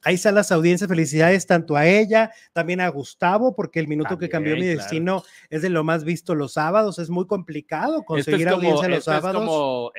[0.04, 4.30] ahí están las audiencias, felicidades tanto a ella, también a Gustavo, porque el minuto que
[4.30, 8.90] cambió mi destino es de lo más visto los sábados, es muy complicado conseguir audiencia
[8.90, 9.42] los sábados.
[9.42, 9.92] Es como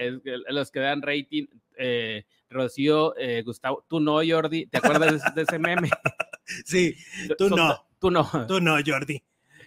[0.48, 1.46] los que dan rating,
[1.78, 5.88] eh, Rocío, eh, Gustavo, tú no, Jordi, ¿te acuerdas de, ese meme?
[6.64, 6.94] sí,
[7.38, 7.86] tú no.
[7.98, 8.28] Tú no.
[8.46, 9.22] Tú no, Jordi.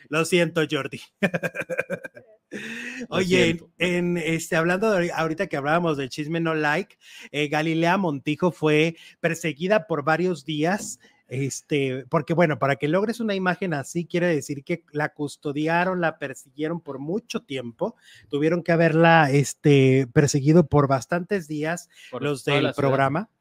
[0.10, 1.02] Lo siento, Jordi.
[3.10, 6.98] Oye, en, este, hablando de ahorita que hablábamos del chisme no like,
[7.32, 11.00] eh, Galilea Montijo fue perseguida por varios días.
[11.34, 16.20] Este, porque bueno, para que logres una imagen así, quiere decir que la custodiaron, la
[16.20, 17.96] persiguieron por mucho tiempo,
[18.30, 23.32] tuvieron que haberla este, perseguido por bastantes días los del programa,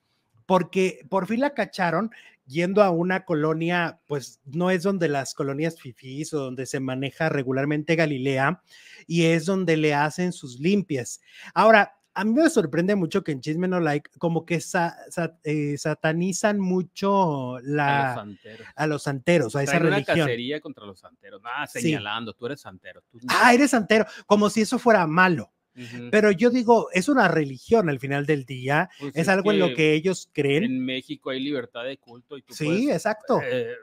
[0.47, 2.13] porque por fin la cacharon
[2.47, 7.29] yendo a una colonia, pues no es donde las colonias fifís o donde se maneja
[7.29, 8.63] regularmente Galilea,
[9.07, 11.21] y es donde le hacen sus limpias.
[11.53, 14.61] Ahora, a mí me sorprende mucho que en Chisme No Like como que
[15.44, 18.27] eh, satanizan mucho la,
[18.77, 20.16] a los santeros, a, esa religión.
[20.16, 23.03] una cacería contra los santeros, ah, señalando, tú eres santero.
[23.29, 25.53] Ah, eres santero, como si eso fuera malo.
[26.11, 29.72] Pero yo digo, es una religión al final del día, pues es, algo en lo
[29.72, 30.64] que ellos creen.
[30.64, 33.40] En México hay libertad de culto y tú Sí, exacto.
[33.42, 33.75] Eh,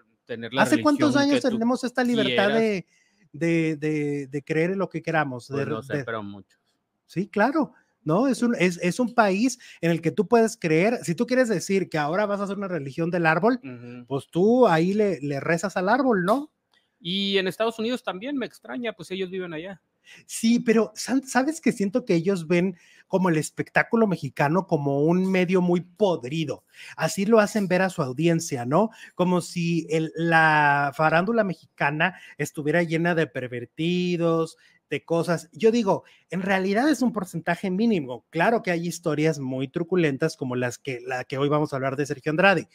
[0.59, 2.85] ¿Hace cuántos años tenemos esta libertad de,
[3.31, 5.47] de, de, creer en lo que queramos?
[5.49, 6.59] Pues no sé, pero muchos.
[7.07, 7.73] Sí, claro.
[8.03, 8.27] ¿No?
[8.27, 11.49] Es un, es, es, un país en el que tú puedes creer, si tú quieres
[11.49, 13.59] decir que ahora vas a hacer una religión del árbol,
[14.07, 16.51] pues tú ahí le, le rezas al árbol, ¿no?
[16.99, 19.81] Y en Estados Unidos también me extraña, pues ellos viven allá.
[20.25, 25.61] Sí, pero sabes que siento que ellos ven como el espectáculo mexicano como un medio
[25.61, 26.63] muy podrido.
[26.95, 28.89] Así lo hacen ver a su audiencia, ¿no?
[29.15, 34.57] Como si la farándula mexicana estuviera llena de pervertidos,
[34.89, 35.49] de cosas.
[35.51, 38.25] Yo digo, en realidad es un porcentaje mínimo.
[38.29, 41.95] Claro que hay historias muy truculentas como las que, la que hoy vamos a hablar
[41.95, 42.67] de Sergio Andrade,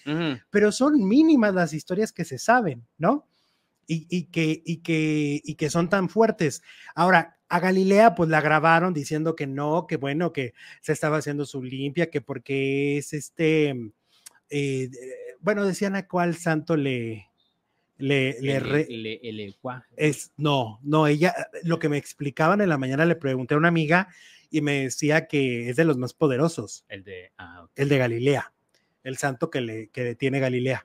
[0.51, 3.27] pero son mínimas las historias que se saben, ¿no?
[3.87, 6.63] y, que, y, que, y que son tan fuertes.
[6.95, 11.45] Ahora, a Galilea pues la grabaron diciendo que no, que bueno, que se estaba haciendo
[11.45, 13.93] su limpia, que porque es este,
[14.51, 14.91] eh,
[15.41, 17.29] bueno, decían a cuál santo le...
[17.97, 19.57] Le, le,
[19.97, 23.69] es no, no, ella, lo que me explicaban en la mañana le pregunté a una
[23.69, 24.09] amiga
[24.51, 26.85] y me decía que es de los más poderosos.
[26.89, 28.53] El de, ah, el de Galilea,
[29.05, 30.85] el santo que le que tiene Galilea.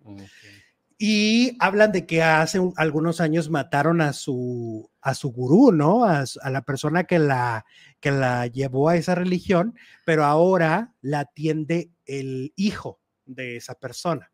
[0.98, 6.04] Y hablan de que hace algunos años mataron a su, a su gurú, ¿no?
[6.04, 7.65] A, a, la persona que la,
[8.00, 14.32] que la llevó a esa religión, pero ahora la atiende el hijo de esa persona.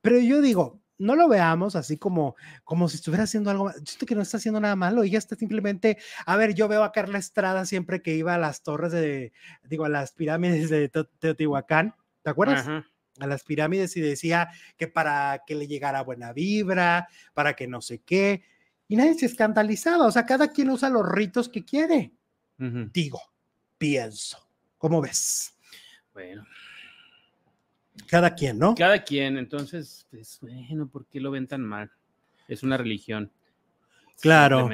[0.00, 4.14] Pero yo digo, no lo veamos así como, como si estuviera haciendo algo, siento que
[4.14, 7.64] no está haciendo nada malo, ella está simplemente, a ver, yo veo a Carla Estrada
[7.64, 9.32] siempre que iba a las torres de,
[9.64, 12.68] digo, a las pirámides de Teotihuacán, ¿te acuerdas?
[13.18, 17.80] A las pirámides y decía que para que le llegara buena vibra, para que no
[17.80, 18.42] sé qué,
[18.86, 22.12] y nadie se escandalizaba, o sea, cada quien usa los ritos que quiere.
[22.58, 23.22] Digo,
[23.78, 25.56] pienso, ¿cómo ves?
[26.12, 26.44] Bueno,
[28.02, 28.74] cada quien, ¿no?
[28.74, 31.90] Cada quien, entonces, pues bueno, ¿por qué lo ven tan mal?
[32.48, 33.30] Es una religión.
[34.20, 34.68] Claro.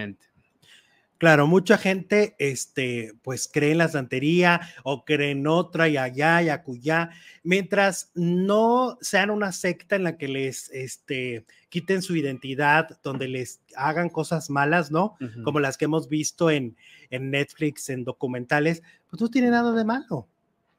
[1.18, 6.42] Claro, mucha gente, este, pues cree en la santería o cree en otra y allá
[6.42, 7.08] y acullá,
[7.42, 13.62] mientras no sean una secta en la que les, este, quiten su identidad, donde les
[13.76, 15.16] hagan cosas malas, ¿no?
[15.42, 16.76] Como las que hemos visto en,
[17.08, 20.28] en Netflix, en documentales, pues no tiene nada de malo,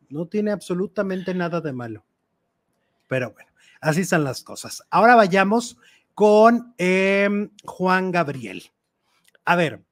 [0.10, 2.06] no tiene absolutamente nada de malo.
[3.08, 3.50] Pero bueno,
[3.82, 4.84] así están las cosas.
[4.90, 5.78] Ahora vayamos
[6.14, 8.64] con em, Juan Gabriel.
[9.46, 9.84] A ver,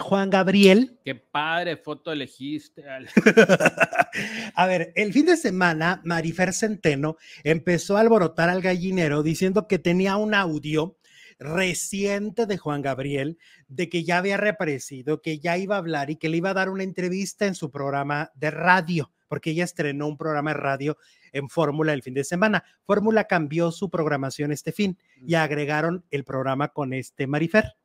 [0.00, 0.98] Juan Gabriel.
[1.04, 2.84] Qué padre foto elegiste.
[4.54, 9.78] a ver, el fin de semana, Marifer Centeno empezó a alborotar al gallinero diciendo que
[9.78, 10.96] tenía un audio
[11.38, 16.16] reciente de Juan Gabriel, de que ya había reaparecido, que ya iba a hablar y
[16.16, 20.08] que le iba a dar una entrevista en su programa de radio, porque ella estrenó
[20.08, 20.98] un programa de radio
[21.32, 22.64] en Fórmula el fin de semana.
[22.82, 27.76] Fórmula cambió su programación este fin y agregaron el programa con este Marifer.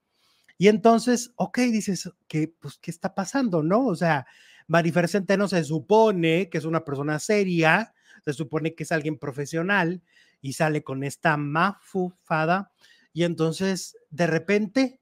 [0.58, 3.62] Y entonces, ok, dices, ¿qué, pues, ¿qué está pasando?
[3.62, 3.86] ¿No?
[3.86, 4.26] O sea,
[4.66, 10.02] Marifer Centeno se supone que es una persona seria, se supone que es alguien profesional
[10.42, 12.72] y sale con esta mafufada
[13.14, 15.00] y entonces de repente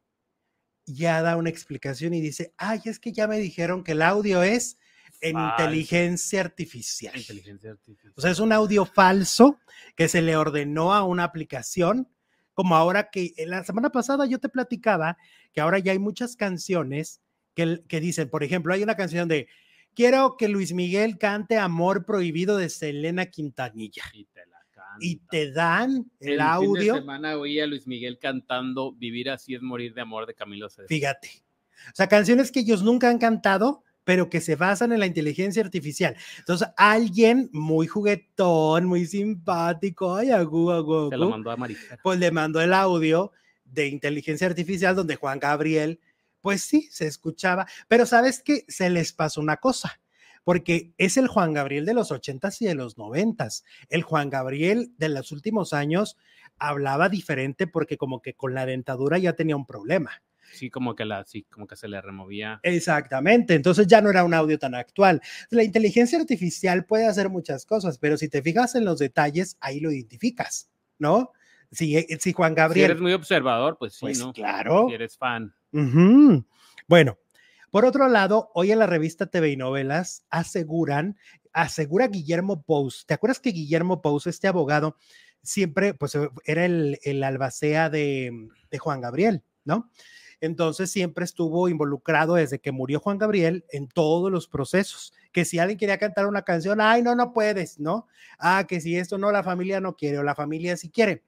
[0.86, 4.44] ya da una explicación y dice, ay, es que ya me dijeron que el audio
[4.44, 4.78] es
[5.24, 7.16] en inteligencia artificial.
[7.18, 8.14] inteligencia artificial.
[8.16, 9.60] O sea, es un audio falso
[9.96, 12.08] que se le ordenó a una aplicación,
[12.54, 15.18] como ahora que la semana pasada yo te platicaba
[15.54, 17.22] que ahora ya hay muchas canciones
[17.56, 19.48] que, que dicen, por ejemplo, hay una canción de
[19.96, 24.04] Quiero que Luis Miguel cante Amor Prohibido de Selena Quintanilla.
[24.14, 24.42] Y te,
[25.00, 26.76] y te dan el, audio.
[26.76, 30.34] Fin de semana oí a Luis Miguel cantando Vivir así es morir de amor de
[30.34, 30.88] Camilo César.
[30.88, 31.44] Fíjate.
[31.88, 35.64] O sea, canciones que ellos nunca han cantado, pero que se basan en la inteligencia
[35.64, 36.16] artificial.
[36.40, 41.58] Entonces, alguien muy juguetón, muy simpático, ay, agu, agu, Se lo mandó a
[42.02, 43.32] Pues le mandó el audio
[43.66, 46.00] de inteligencia artificial donde Juan Gabriel,
[46.42, 50.00] pues sí, se escuchaba, pero sabes que se les pasó una cosa,
[50.44, 53.64] porque es el Juan Gabriel de los ochentas y de los noventas.
[53.90, 56.18] El Juan Gabriel de los últimos años
[56.60, 60.22] hablaba diferente porque como que con la dentadura ya tenía un problema
[60.54, 62.60] sí, como que la, sí, como que se le removía.
[62.64, 65.22] Exactamente, entonces ya no era un audio tan actual.
[65.50, 69.80] La inteligencia artificial puede hacer muchas cosas, pero si te fijas en los detalles, ahí
[69.80, 71.32] lo identificas, ¿no?
[71.72, 72.88] Si, eh, si Juan Gabriel.
[72.88, 74.32] Si eres muy observador, pues sí, pues ¿no?
[74.32, 74.86] Claro.
[74.88, 75.54] Si eres fan.
[76.88, 77.18] Bueno,
[77.72, 81.18] por otro lado, hoy en la revista TV y Novelas aseguran,
[81.54, 83.06] asegura Guillermo Pous.
[83.08, 84.96] ¿Te acuerdas que Guillermo Pous, este abogado,
[85.42, 89.90] siempre, pues era el, el albacea de, de Juan Gabriel, ¿no?
[90.44, 95.14] Entonces siempre estuvo involucrado desde que murió Juan Gabriel en todos los procesos.
[95.32, 98.08] Que si alguien quería cantar una canción, ay, no, no puedes, ¿no?
[98.40, 101.24] Ah, que si esto no, la familia no quiere o la familia sí quiere.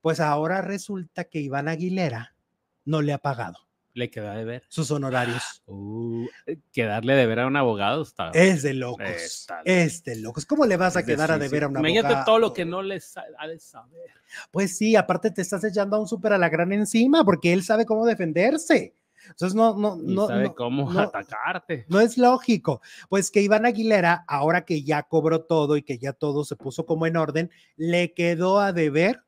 [0.00, 2.36] Pues ahora resulta que Iván Aguilera
[2.84, 3.58] no le ha pagado.
[3.94, 4.62] Le queda de ver.
[4.68, 5.62] Sus honorarios.
[5.66, 6.26] Uh,
[6.72, 8.30] quedarle de ver a un abogado está.
[8.34, 9.46] Es de locos.
[9.64, 10.44] es de locos.
[10.44, 11.92] ¿Cómo le vas a quedar a deber a un abogado?
[11.92, 13.00] Imagínate todo lo que no le
[13.38, 14.10] ha de saber.
[14.50, 17.62] Pues sí, aparte te estás echando a un súper a la gran encima porque él
[17.62, 18.94] sabe cómo defenderse.
[19.28, 20.26] Entonces no, no, no.
[20.26, 21.86] Sabe cómo atacarte.
[21.88, 22.80] No es lógico.
[23.08, 26.84] Pues que Iván Aguilera, ahora que ya cobró todo y que ya todo se puso
[26.86, 29.23] como en orden, le quedó a deber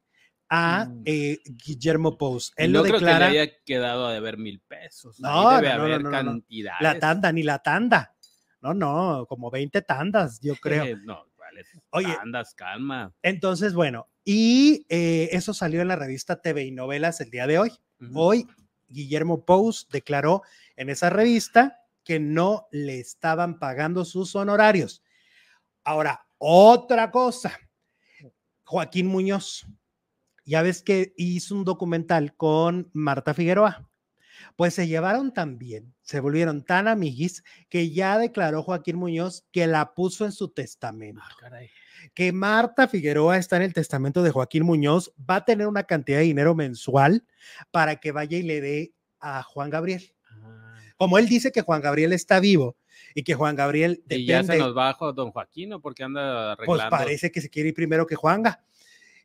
[0.49, 1.03] a mm.
[1.05, 2.53] eh, Guillermo Pous.
[2.57, 3.17] Él no lo declara.
[3.17, 5.21] Creo que le haya quedado a deber mil pesos.
[5.21, 6.81] No, debe haber cantidades.
[6.81, 8.15] La tanda, ni la tanda.
[8.61, 10.85] No, no, como 20 tandas, yo creo.
[11.05, 11.25] no,
[11.91, 13.15] Oye, tandas, calma.
[13.23, 17.59] Entonces, bueno, y eh, eso salió en la revista TV y Novelas el día de
[17.59, 17.73] hoy.
[18.15, 18.47] Hoy,
[18.89, 20.43] Guillermo Pous declaró
[20.77, 25.03] en esa revista que no le estaban pagando sus honorarios.
[25.85, 27.59] Ahora, otra cosa.
[28.65, 29.67] Joaquín Muñoz,
[30.47, 33.91] ya ves que hizo un documental con Marta Figueroa.
[34.55, 39.67] Pues se llevaron tan bien, se volvieron tan amiguis que ya declaró Joaquín Muñoz que
[39.67, 41.21] la puso en su testamento.
[41.43, 41.59] Ah,
[42.15, 46.19] que Marta Figueroa está en el testamento de Joaquín Muñoz, va a tener una cantidad
[46.19, 47.25] de dinero mensual
[47.71, 50.15] para que vaya y le dé a Juan Gabriel.
[50.31, 50.79] Ah.
[50.97, 52.77] Como él dice que Juan Gabriel está vivo
[53.15, 55.81] y que Juan Gabriel depende, y ya se nos bajo don Joaquín, ¿no?
[55.81, 56.91] Porque anda pues arreglando.
[56.91, 58.65] Pues parece que se quiere ir primero que Juanga.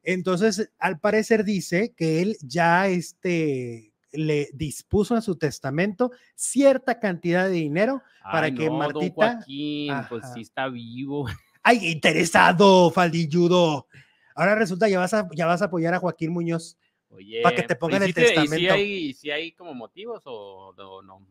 [0.03, 7.45] Entonces, al parecer dice que él ya este, le dispuso en su testamento cierta cantidad
[7.45, 9.25] de dinero para que Martita.
[9.25, 11.27] Don Joaquín, pues sí está vivo.
[11.63, 13.87] Ay, interesado, faldilludo.
[14.35, 16.77] Ahora resulta ya vas a, ya vas a apoyar a Joaquín Muñoz.
[17.11, 18.75] Oye, para que te pongan el testamento.
[18.77, 21.27] ¿Y si hay, como motivos o, no?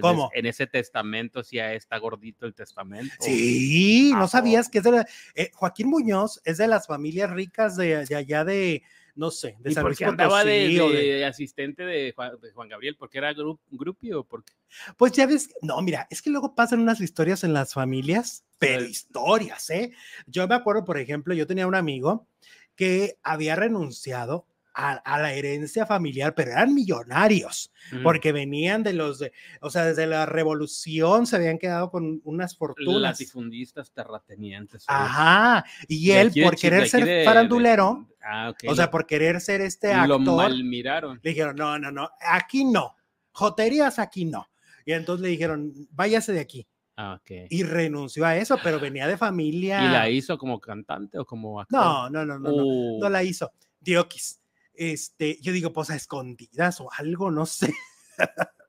[0.00, 0.30] ¿Cómo?
[0.34, 3.14] En ese testamento si está gordito el testamento.
[3.20, 8.04] Sí, no sabías que es de eh, Joaquín Muñoz es de las familias ricas de,
[8.04, 8.82] de allá de,
[9.14, 12.14] no sé, de San Luis andaba de, asistente de
[12.54, 12.96] Juan, Gabriel?
[12.98, 13.32] ¿Porque era
[13.70, 14.24] grupio?
[14.24, 14.52] Porque...
[14.96, 18.84] Pues ya ves, no, mira, es que luego pasan unas historias en las familias, pero
[18.84, 19.92] historias, ¿eh?
[20.26, 22.26] Yo me acuerdo, por ejemplo, yo tenía un amigo
[22.76, 29.32] que había renunciado a, la herencia familiar, pero eran millonarios, porque venían de los, de,
[29.60, 33.00] o sea, desde la revolución se habían quedado con unas fortunas.
[33.00, 34.84] Las difundistas terratenientes.
[34.86, 40.20] Ajá, y él por querer ser farandulero, ah, o sea, por querer ser este actor,
[40.20, 41.20] lo mal miraron.
[41.22, 42.96] Le dijeron, no, no, no, aquí no,
[43.32, 44.48] joterías aquí no.
[44.84, 46.66] Y entonces le dijeron, váyase de aquí.
[46.96, 47.46] Ah, okay.
[47.48, 49.82] Y renunció a eso, pero venía de familia.
[49.84, 51.80] ¿Y la hizo como cantante o como actor?
[51.80, 53.08] No, no, no, no, no, no, uh.
[53.08, 53.50] la hizo.
[53.80, 54.40] Diokis
[54.74, 57.72] este, yo digo, pues a escondidas o algo, no sé.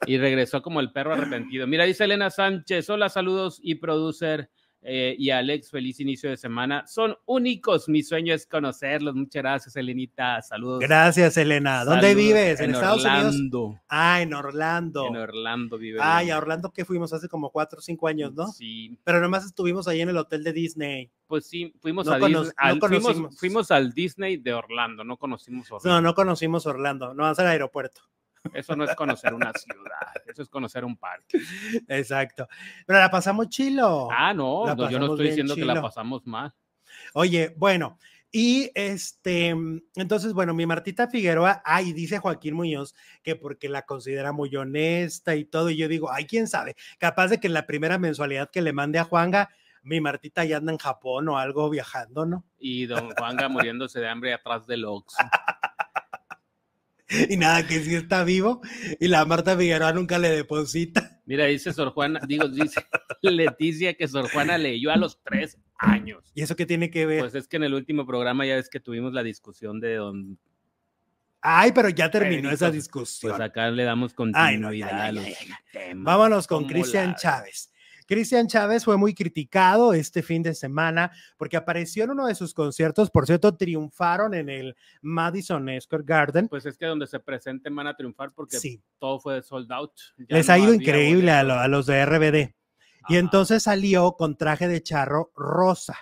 [0.05, 1.67] Y regresó como el perro arrepentido.
[1.67, 4.49] Mira, dice Elena Sánchez, hola, saludos y producer.
[4.83, 6.87] Eh, y Alex, feliz inicio de semana.
[6.87, 9.13] Son únicos, mi sueño es conocerlos.
[9.13, 10.41] Muchas gracias, Elenita.
[10.41, 10.79] Saludos.
[10.79, 11.85] Gracias, Elena.
[11.85, 12.59] ¿Dónde vives?
[12.59, 13.75] ¿En, Estados Unidos?
[13.87, 15.07] Ah, en Orlando.
[15.07, 15.99] En Orlando vive.
[16.01, 18.47] Ah, y a Orlando que fuimos hace como cuatro o cinco años, ¿no?
[18.47, 18.97] Sí.
[19.03, 21.11] Pero nomás estuvimos ahí en el hotel de Disney.
[21.27, 22.51] Pues sí, fuimos a Disney.
[22.79, 26.01] fuimos, fuimos, al Disney de Orlando, no conocimos Orlando.
[26.01, 28.01] No, no conocimos Orlando, no, vas al aeropuerto.
[28.53, 31.39] Eso no es conocer una ciudad, eso es conocer un parque.
[31.87, 32.47] Exacto.
[32.85, 34.07] Pero la pasamos chilo.
[34.11, 36.53] Ah, no, yo no estoy diciendo que la pasamos mal.
[37.13, 37.97] Oye, bueno,
[38.31, 39.49] y este,
[39.95, 45.35] entonces, bueno, mi Martita Figueroa, ay, dice Joaquín Muñoz que porque la considera muy honesta
[45.35, 48.49] y todo, y yo digo, ay, quién sabe, capaz de que en la primera mensualidad
[48.49, 49.49] que le mande a Juanga,
[49.83, 52.45] mi Martita ya anda en Japón o algo viajando, ¿no?
[52.57, 55.15] Y don Juanga muriéndose de hambre atrás del Ox.
[57.29, 58.61] y nada, que sí está vivo
[58.99, 61.21] y la Marta Figueroa nunca le deposita.
[61.25, 62.85] Mira, dice Sor Juana, digo, dice
[63.21, 66.31] Leticia que Sor Juana leyó a los tres años.
[66.35, 67.21] ¿Y eso qué tiene que ver?
[67.21, 70.39] Pues es que en el último programa ya ves que tuvimos la discusión de don...
[71.41, 73.31] Ay, pero ya terminó esa discusión.
[73.31, 75.25] Pues acá le damos continuidad a los
[75.71, 76.05] temas.
[76.05, 77.70] Vámonos con Cristian Chávez.
[78.11, 82.53] Cristian Chávez fue muy criticado este fin de semana porque apareció en uno de sus
[82.53, 86.49] conciertos, por cierto, triunfaron en el Madison Square Garden.
[86.49, 88.57] Pues es que donde se presenten van a triunfar porque
[88.99, 89.93] todo fue sold out.
[90.27, 92.53] Les ha ido increíble a, los de RBD.
[93.07, 95.97] Y entonces salió con traje de charro rosa.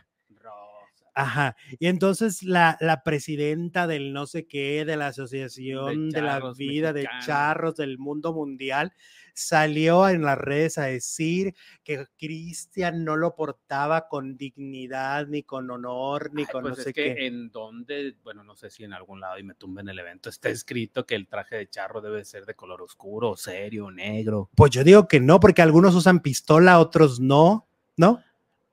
[1.13, 1.57] Ajá.
[1.79, 6.93] Y entonces la, la, presidenta del no sé qué, de la Asociación de, la Vida
[6.93, 8.93] de Charros del Mundo Mundial,
[9.39, 15.71] salió en las redes a decir que Cristian no lo portaba con dignidad, ni con
[15.71, 17.27] honor, ni con pues no sé que qué.
[17.27, 20.29] En donde, bueno, no sé si en algún lado y me tumbe en el evento,
[20.29, 24.49] está escrito que el traje de charro debe ser de color oscuro, serio, negro.
[24.55, 28.21] Pues yo digo que no, porque algunos usan pistola, otros no, ¿no?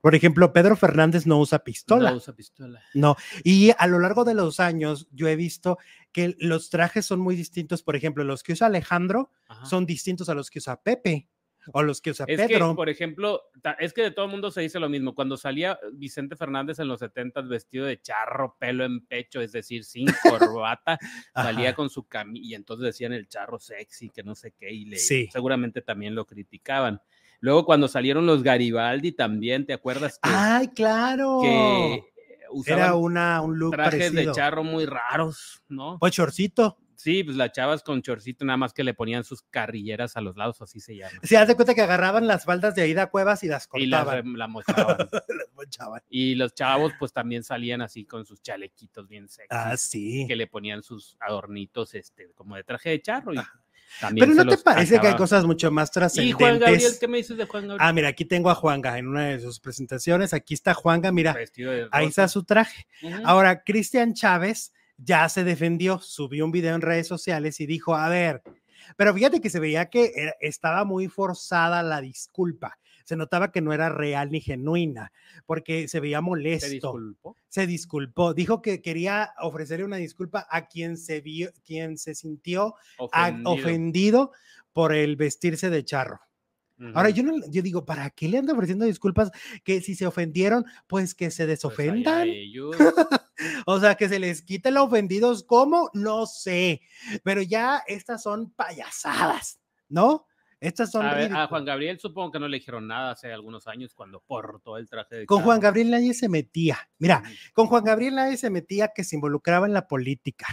[0.07, 2.13] Por ejemplo, Pedro Fernández no usa pistola.
[2.13, 2.81] No usa pistola.
[2.95, 5.79] No, y a lo largo de los años yo he visto
[6.13, 7.83] que los trajes son muy distintos.
[7.83, 9.33] Por ejemplo, los que usa Alejandro
[9.65, 11.29] son distintos a los que usa Pepe
[11.73, 12.71] o los que usa es Pedro.
[12.71, 13.43] Que, por ejemplo,
[13.81, 15.13] es que de todo el mundo se dice lo mismo.
[15.13, 19.83] Cuando salía Vicente Fernández en los 70 vestido de charro, pelo en pecho, es decir,
[19.83, 20.07] sin
[20.63, 21.01] corbata,
[21.35, 24.85] salía con su camisa y entonces decían el charro sexy, que no sé qué, y
[24.85, 27.03] le, seguramente también lo criticaban.
[27.41, 30.19] Luego cuando salieron los Garibaldi también, ¿te acuerdas?
[30.23, 31.41] Ay, claro.
[31.43, 32.03] Que
[32.67, 35.99] era una, un look trajes de charro muy raros, ¿no?
[35.99, 36.79] Pues chorcito.
[36.97, 40.37] Sí, pues las chavas con chorcito, nada más que le ponían sus carrilleras a los
[40.37, 41.13] lados, así se llama.
[41.23, 44.27] Sí, haz de cuenta que agarraban las faldas de Aida Cuevas y las cortaban.
[44.27, 44.49] Y las, la
[45.55, 46.03] mochaban.
[46.09, 49.57] Y los chavos, pues también salían así con sus chalequitos bien secos.
[49.57, 50.25] Ah, sí.
[50.27, 53.35] Que le ponían sus adornitos, este, como de traje de charro.
[53.35, 53.39] Y,
[54.19, 56.41] pero ¿no te parece que hay cosas mucho más trascendentes?
[56.41, 56.93] ¿Y Juan Gabriel?
[56.99, 57.89] ¿Qué me dices de Juan Gabriel?
[57.89, 60.33] Ah, mira, aquí tengo a Juanga en una de sus presentaciones.
[60.35, 61.37] Aquí está Juanga, mira,
[61.91, 62.87] ahí está su traje.
[63.25, 68.09] Ahora, Cristian Chávez ya se defendió, subió un video en redes sociales y dijo, a
[68.09, 68.43] ver,
[68.97, 73.73] pero fíjate que se veía que estaba muy forzada la disculpa se notaba que no
[73.73, 75.13] era real ni genuina,
[75.47, 76.67] porque se veía molesto.
[76.67, 77.37] ¿Se disculpó?
[77.49, 78.35] Se disculpó.
[78.35, 82.75] Dijo que quería ofrecerle una disculpa a quien se vio, quien se sintió
[83.45, 84.33] ofendido
[84.73, 86.21] por el vestirse de charro.
[86.95, 89.31] Ahora, yo, no, yo digo, ¿para qué le anda ofreciendo disculpas?
[89.65, 92.29] Que si se ofendieron, pues que se pues desofendan.
[93.67, 95.45] o sea, que se les quite los ofendidos.
[95.45, 95.91] ¿Cómo?
[95.95, 96.83] No sé.
[97.23, 100.27] Pero ya estas son payasadas, ¿no?
[100.61, 101.05] Estas son.
[101.05, 104.89] A, Juan Gabriel supongo que no le dijeron nada hace algunos años cuando portó el
[104.89, 105.27] traje de.
[105.27, 106.79] Con Juan Gabriel nadie se metía.
[106.99, 110.47] Mira, con Juan Gabriel nadie se metía que se involucraba en la política,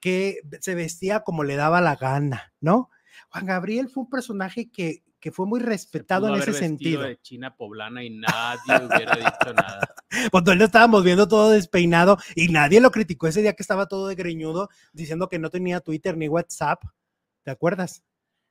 [0.00, 2.90] que se vestía como le daba la gana, ¿no?
[3.30, 7.02] Juan Gabriel fue un personaje que que fue muy respetado en ese sentido.
[7.02, 9.94] de China poblana y nadie hubiera dicho nada.
[10.32, 13.86] Cuando él lo estábamos viendo todo despeinado y nadie lo criticó ese día que estaba
[13.86, 16.82] todo de greñudo diciendo que no tenía Twitter ni WhatsApp.
[17.42, 18.02] ¿Te acuerdas?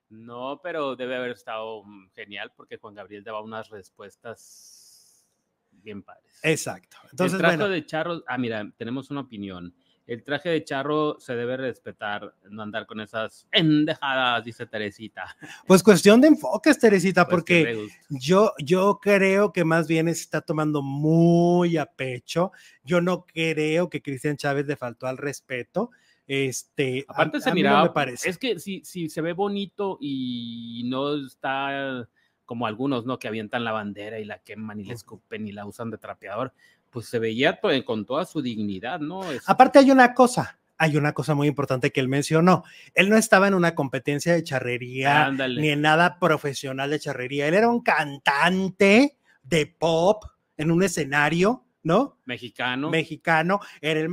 [0.09, 5.27] No, pero debe haber estado mm, genial porque Juan Gabriel daba unas respuestas
[5.71, 6.39] bien padres.
[6.43, 6.97] Exacto.
[7.11, 9.73] Entonces, el trato de Charro, ah, mira, tenemos una opinión
[10.09, 15.37] el traje de charro se debe respetar, no andar con esas endejadas, dice Teresita.
[15.67, 20.41] Pues cuestión de enfoques, Teresita, pues porque yo, yo creo que más bien se está
[20.41, 22.51] tomando muy a pecho.
[22.83, 25.91] Yo no creo que Cristian Chávez le faltó al respeto.
[26.29, 28.29] Este, aparte se miraba, me parece.
[28.29, 32.07] es que si, si se ve bonito y no está
[32.45, 33.19] como algunos, ¿no?
[33.19, 36.53] Que avientan la bandera y la queman y la escupen y la usan de trapeador
[36.89, 39.21] pues se veía con toda su dignidad, ¿no?
[39.45, 42.63] Aparte hay una cosa, hay una cosa muy importante que él mencionó.
[42.93, 47.47] Él no estaba en una competencia de charrería ni en nada profesional de charrería.
[47.47, 50.25] Él era un cantante de pop
[50.57, 52.19] en un escenario, ¿no?
[52.25, 52.89] Mexicano.
[52.89, 53.59] Mexicano.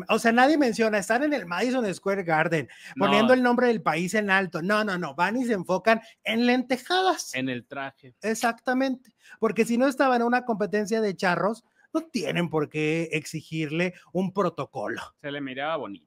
[0.08, 4.14] o sea, nadie menciona estar en el Madison Square Garden, poniendo el nombre del país
[4.14, 4.62] en alto.
[4.62, 5.14] No, no, no.
[5.14, 7.34] Van y se enfocan en lentejadas.
[7.34, 8.14] En el traje.
[8.22, 9.14] Exactamente.
[9.38, 14.32] Porque si no estaba en una competencia de charros, no tienen por qué exigirle un
[14.32, 15.00] protocolo.
[15.20, 16.06] Se le miraba bonito.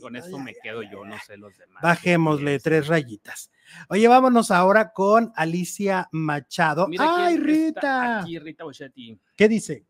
[0.00, 1.82] con eso me quedo yo, no sé los demás.
[1.82, 3.50] Bajémosle tres rayitas.
[3.88, 6.88] Oye, vámonos ahora con Alicia Machado.
[6.98, 8.20] ¡Ay, Rita!
[8.20, 9.18] aquí Rita Boschetti.
[9.34, 9.84] ¿Qué dice?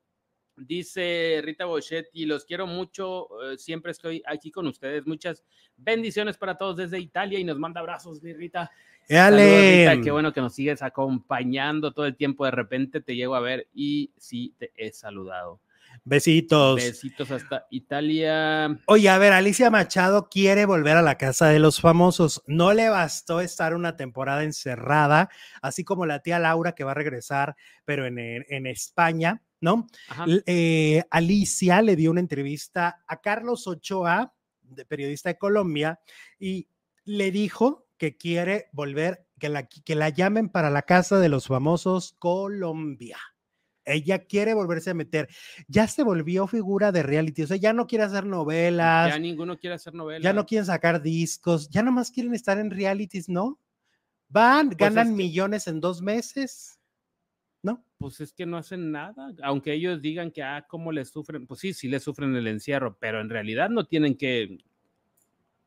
[0.57, 5.07] Dice Rita Boschetti, los quiero mucho, eh, siempre estoy aquí con ustedes.
[5.07, 5.45] Muchas
[5.77, 8.71] bendiciones para todos desde Italia y nos manda abrazos, Rita.
[9.09, 10.01] Dale.
[10.03, 12.45] qué bueno que nos sigues acompañando todo el tiempo.
[12.45, 15.61] De repente te llego a ver y sí te he saludado.
[16.05, 16.77] Besitos.
[16.77, 18.79] Besitos hasta Italia.
[18.87, 22.43] Oye, a ver, Alicia Machado quiere volver a la casa de los famosos.
[22.47, 25.29] No le bastó estar una temporada encerrada,
[25.63, 29.87] así como la tía Laura que va a regresar, pero en, en España, ¿no?
[30.47, 34.33] Eh, Alicia le dio una entrevista a Carlos Ochoa,
[34.63, 36.01] de periodista de Colombia,
[36.39, 36.69] y
[37.05, 41.47] le dijo que quiere volver, que la, que la llamen para la casa de los
[41.47, 43.19] famosos Colombia.
[43.87, 45.29] Ella quiere volverse a meter.
[45.69, 49.11] Ya se volvió figura de reality, o sea, ya no quiere hacer novelas.
[49.11, 50.23] Ya ninguno quiere hacer novelas.
[50.23, 53.59] Ya no quieren sacar discos, ya nomás quieren estar en realities, ¿no?
[54.29, 56.81] Van, pues ganan millones en dos meses,
[57.63, 57.85] ¿no?
[57.99, 61.61] Pues es que no hacen nada, aunque ellos digan que, ah, cómo les sufren, pues
[61.61, 64.59] sí, sí les sufren el encierro, pero en realidad no tienen que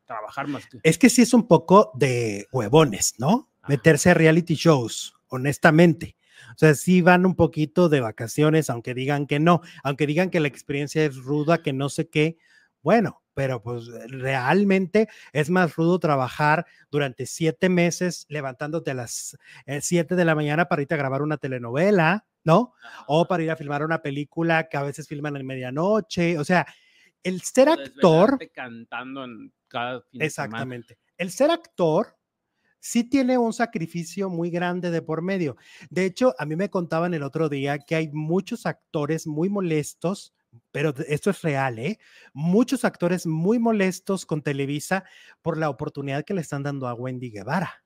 [0.05, 0.79] trabajar más que...
[0.83, 3.49] Es que sí es un poco de huevones, ¿no?
[3.67, 6.17] Meterse a reality shows, honestamente.
[6.51, 10.39] O sea, sí van un poquito de vacaciones, aunque digan que no, aunque digan que
[10.39, 12.37] la experiencia es ruda, que no sé qué.
[12.81, 19.79] Bueno, pero pues realmente es más rudo trabajar durante siete meses levantándote a las eh,
[19.81, 22.73] siete de la mañana para irte a grabar una telenovela, ¿no?
[23.07, 26.37] O para ir a filmar una película que a veces filman en medianoche.
[26.37, 26.67] O sea,
[27.23, 28.37] el ser actor.
[28.53, 30.97] Cantando en cada Exactamente.
[31.17, 32.18] El ser actor
[32.79, 35.57] sí tiene un sacrificio muy grande de por medio.
[35.89, 40.33] De hecho, a mí me contaban el otro día que hay muchos actores muy molestos,
[40.71, 41.99] pero esto es real, ¿eh?
[42.33, 45.03] Muchos actores muy molestos con Televisa
[45.41, 47.83] por la oportunidad que le están dando a Wendy Guevara,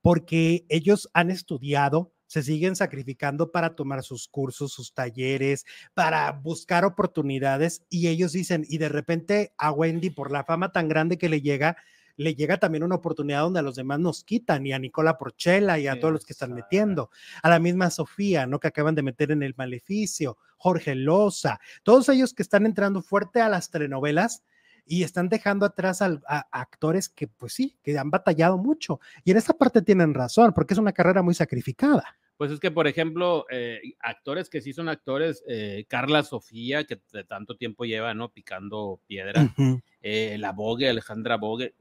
[0.00, 5.64] porque ellos han estudiado, se siguen sacrificando para tomar sus cursos, sus talleres,
[5.94, 10.88] para buscar oportunidades y ellos dicen, y de repente a Wendy, por la fama tan
[10.88, 11.76] grande que le llega,
[12.20, 15.78] le llega también una oportunidad donde a los demás nos quitan, y a Nicola Porchela
[15.78, 17.10] y a todos los que están metiendo,
[17.42, 18.60] a la misma Sofía, ¿no?
[18.60, 23.40] Que acaban de meter en el maleficio, Jorge Loza, todos ellos que están entrando fuerte
[23.40, 24.42] a las telenovelas
[24.84, 29.00] y están dejando atrás a, actores que, pues sí, que han batallado mucho.
[29.24, 32.04] Y en esa parte tienen razón, porque es una carrera muy sacrificada.
[32.36, 37.00] Pues es que, por ejemplo, eh, actores que sí son actores, eh, Carla Sofía, que
[37.12, 38.30] de tanto tiempo lleva, ¿no?
[38.30, 39.54] Picando piedra,
[40.02, 41.74] eh, la Bogue, Alejandra Bogue.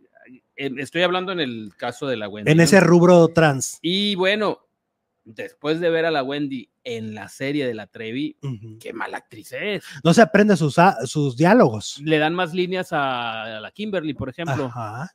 [0.56, 2.52] Estoy hablando en el caso de la Wendy.
[2.52, 3.80] En ese rubro trans.
[3.82, 4.60] Y bueno,
[5.24, 8.38] después de ver a la Wendy en la serie de la Trevi,
[8.80, 9.84] qué mala actriz es.
[10.04, 10.76] No se aprende sus,
[11.06, 12.00] sus diálogos.
[12.04, 14.72] Le dan más líneas a, la Kimberly, por ejemplo,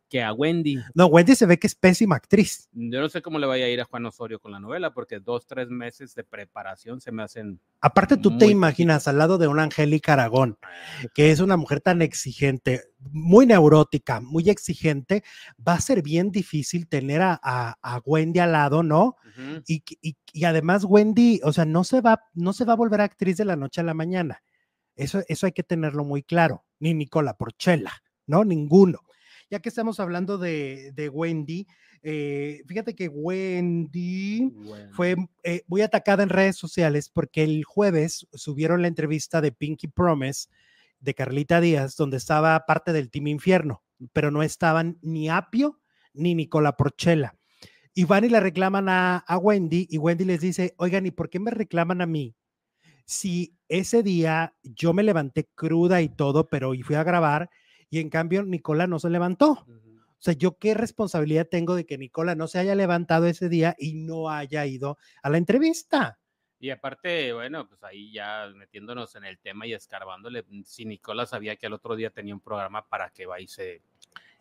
[0.09, 0.79] que a Wendy.
[0.95, 2.69] No, Wendy se ve que es pésima actriz.
[2.73, 5.21] Yo no sé cómo le vaya a ir a Juan Osorio con la novela, porque
[5.21, 7.61] dos, tres meses de preparación se me hacen.
[7.81, 10.69] Aparte, tú te imaginas al lado de una Angélica Aragón, ah.
[11.15, 15.23] que es una mujer tan exigente, muy neurótica, muy exigente,
[15.67, 19.17] va a ser bien difícil tener a, a, Wendy al lado, ¿no?
[19.67, 23.01] y, y, y además Wendy, o sea, no se va, no se va a volver
[23.01, 24.43] actriz de la noche a la mañana.
[24.97, 26.65] Eso, eso hay que tenerlo muy claro.
[26.79, 27.93] Ni Nicola Porchela,
[28.27, 28.45] ¿no?
[28.45, 29.01] Ninguno.
[29.51, 31.67] Ya que estamos hablando de, Wendy,
[32.03, 34.53] eh, fíjate que Wendy
[34.93, 39.89] fue eh, muy atacada en redes sociales porque el jueves subieron la entrevista de Pinky
[39.89, 40.49] Promise
[41.01, 43.83] de Carlita Díaz, donde estaba parte del Team Infierno,
[44.13, 45.81] pero no estaban ni Apio
[46.15, 47.37] ni Nicola Porchela.
[47.95, 51.39] Y van y le reclaman a, Wendy y Wendy les dice, oigan, ¿y por qué
[51.39, 52.35] me reclaman a mí?
[53.07, 57.51] Si ese día yo me levanté cruda y todo, pero y fui a grabar
[57.91, 59.53] y en cambio Nicola no se levantó.
[59.53, 63.77] O sea, ¿yo qué responsabilidad tengo de que Nicola no se haya levantado ese día
[63.79, 66.19] y no haya ido a la entrevista?
[66.59, 71.57] Y aparte, bueno, pues ahí ya metiéndonos en el tema y escarbándole, si Nicola sabía
[71.57, 73.83] que al otro día tenía un programa para que va y se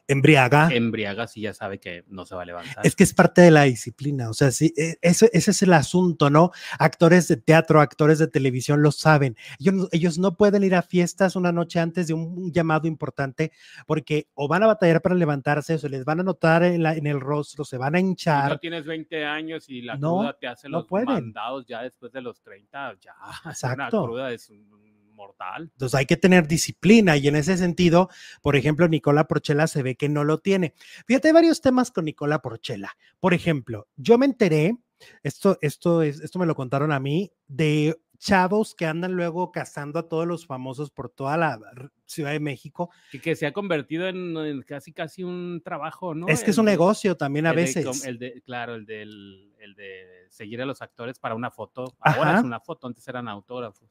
[0.07, 0.69] embriaga.
[0.71, 2.85] Embriaga si ya sabe que no se va a levantar.
[2.85, 5.73] Es que es parte de la disciplina, o sea, sí, e, ese, ese es el
[5.73, 6.51] asunto, ¿no?
[6.79, 9.37] Actores de teatro, actores de televisión lo saben.
[9.59, 13.51] Ellos, ellos no pueden ir a fiestas una noche antes de un, llamado importante
[13.87, 16.93] porque o van a batallar para levantarse o se les van a notar en, la,
[16.93, 18.45] en el rostro, se van a hinchar.
[18.45, 22.21] Si no tienes 20 años y la cruda te hace los mandados ya después de
[22.21, 23.15] los 30, ya.
[23.45, 24.03] Exacto.
[24.03, 25.69] Una cruda es un mortal.
[25.73, 28.09] Entonces hay que tener disciplina y en ese sentido,
[28.41, 30.73] por ejemplo, Nicola Porchela se ve que no lo tiene.
[31.07, 32.95] Fíjate, hay varios temas con Nicola Porchela.
[33.19, 34.77] Por ejemplo, yo me enteré,
[35.23, 39.99] esto, esto, es, esto me lo contaron a mí, de chavos que andan luego cazando
[39.99, 41.59] a todos los famosos por toda la
[42.05, 42.89] Ciudad de México.
[43.11, 46.27] Y que se ha convertido en, casi casi un trabajo, ¿no?
[46.27, 48.05] Es que es un negocio también a veces.
[48.05, 51.95] el de, claro, el, del, el de seguir a los actores para una foto.
[51.99, 53.89] Ahora es una foto, antes eran autógrafos.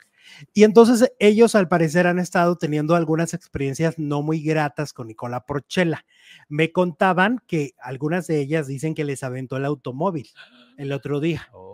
[0.55, 5.45] Y entonces ellos al parecer han estado teniendo algunas experiencias no muy gratas con Nicola
[5.45, 6.07] Porchela.
[6.49, 10.31] Me contaban que algunas de ellas dicen que les aventó el automóvil
[10.79, 11.49] el otro día.
[11.53, 11.72] Oh,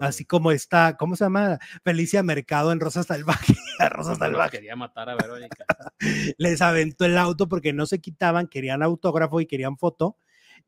[0.00, 1.58] así como está, ¿cómo se llama?
[1.84, 3.54] Felicia Mercado en Rosa Salvaje.
[3.90, 4.58] Rosa Salvaje.
[4.58, 5.64] Quería matar a Verónica.
[6.38, 10.18] Les aventó el auto porque no se quitaban, querían autógrafo y querían foto.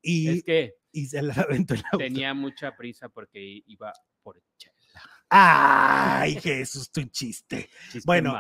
[0.01, 1.99] Y, es que y se les aventó el auto.
[1.99, 4.43] Tenía mucha prisa porque iba por
[5.35, 7.70] Ay, Jesús, tu chiste.
[8.05, 8.35] bueno,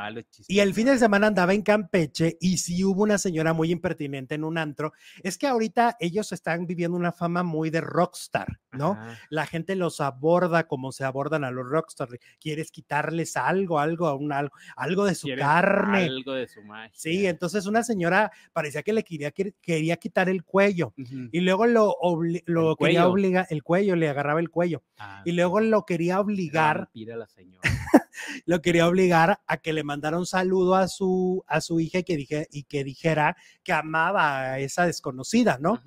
[0.46, 4.34] y el fin de semana andaba en Campeche y si hubo una señora muy impertinente
[4.34, 4.92] en un antro.
[5.22, 8.98] Es que ahorita ellos están viviendo una fama muy de rockstar, ¿no?
[9.30, 12.08] La gente los aborda como se abordan a los rockstar.
[12.38, 16.04] Quieres quitarles algo, algo, algo, algo de su carne.
[16.04, 16.92] Algo de su magia.
[16.94, 21.96] Sí, entonces una señora parecía que le quería, quería quitar el cuello y luego lo,
[22.44, 26.81] lo quería obligar, el cuello, le agarraba el cuello ah, y luego lo quería obligar
[26.94, 27.62] la señora.
[28.46, 32.04] lo quería obligar a que le mandara un saludo a su, a su hija y
[32.04, 35.80] que, dije, y que dijera que amaba a esa desconocida, ¿no?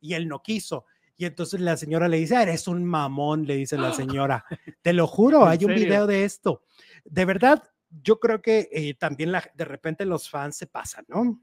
[0.00, 0.84] Y él no quiso.
[1.16, 4.44] Y entonces la señora le dice, eres un mamón, le dice la señora.
[4.82, 6.62] Te lo juro, hay un video de esto.
[7.04, 11.40] De verdad, yo creo que eh, también la, de repente los fans se pasan, ¿no?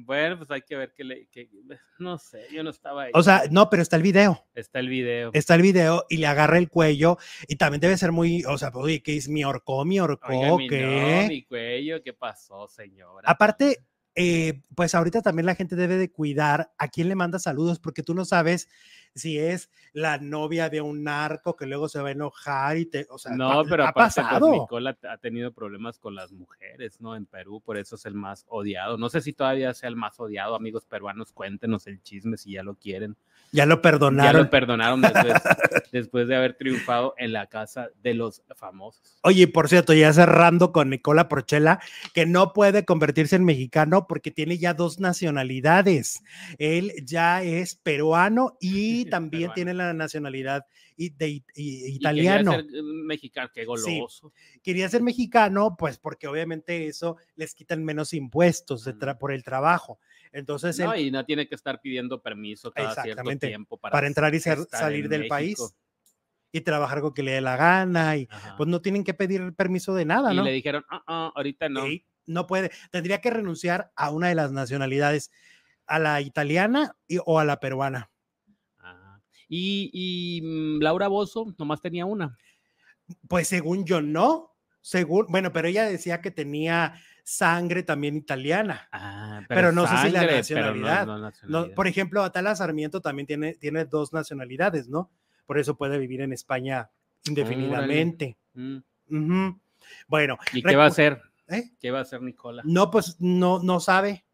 [0.00, 1.28] Bueno, pues hay que ver que le,
[1.98, 3.10] no sé, yo no estaba ahí.
[3.14, 4.46] O sea, no, pero está el video.
[4.54, 5.30] Está el video.
[5.32, 7.18] Está el video y le agarra el cuello
[7.48, 10.58] y también debe ser muy, o sea, oye, ¿qué es mi horcó, mi horcó?
[10.68, 11.26] ¿qué?
[11.28, 13.28] mi cuello, ¿qué pasó, señora?
[13.28, 13.78] Aparte,
[14.20, 18.02] eh, pues ahorita también la gente debe de cuidar a quién le manda saludos porque
[18.02, 18.68] tú no sabes
[19.14, 23.06] si es la novia de un narco que luego se va a enojar y te,
[23.10, 24.52] o sea, no, pero ha aparte, pues.
[24.52, 27.14] Nicola ha tenido problemas con las mujeres, ¿no?
[27.14, 28.98] En Perú, por eso es el más odiado.
[28.98, 32.64] No sé si todavía sea el más odiado, amigos peruanos, cuéntenos el chisme si ya
[32.64, 33.16] lo quieren.
[33.52, 34.32] Ya lo perdonaron.
[34.32, 35.02] Ya lo perdonaron
[35.92, 39.18] después, de haber triunfado en la casa de los famosos.
[39.22, 41.80] Oye, por cierto, ya cerrando con Nicola Porchela,
[42.14, 46.22] que no puede convertirse en mexicano porque tiene ya dos nacionalidades.
[46.58, 50.64] Él ya es peruano y también tiene la nacionalidad
[50.98, 52.52] de, italiano.
[52.52, 54.32] quería ser mexicano, qué goloso.
[54.62, 58.88] Quería ser mexicano, pues porque obviamente eso les quitan menos impuestos
[59.18, 60.00] por el trabajo.
[60.32, 64.40] Entonces, no, y no tiene que estar pidiendo permiso cada cierto tiempo para, entrar y
[64.40, 65.58] salir del país
[66.52, 69.94] y trabajar con que le dé la gana y pues no tienen que pedir permiso
[69.94, 70.42] de nada, ¿no?
[70.42, 71.84] Y le dijeron, ah, ah, ahorita no.
[72.26, 75.30] no puede, tendría que renunciar a una de las nacionalidades,
[75.86, 78.10] a la italiana o a la peruana.
[79.48, 82.36] Y, mm, Laura Bozo nomás tenía una.
[83.26, 88.88] Pues según yo no, según, bueno, pero ella decía que tenía sangre también italiana.
[88.90, 91.06] Ah, pero, no sé si la nacionalidad.
[91.74, 95.10] por ejemplo, Atala Sarmiento también tiene, tiene dos nacionalidades, ¿no?
[95.44, 96.90] Por eso puede vivir en España
[97.26, 98.38] indefinidamente.
[98.54, 99.50] Mm.
[100.06, 100.38] Bueno.
[100.54, 101.20] ¿Y qué va a hacer?
[101.48, 101.70] ¿Eh?
[101.78, 102.62] ¿Qué va a hacer Nicola?
[102.64, 104.24] No, pues no, no sabe.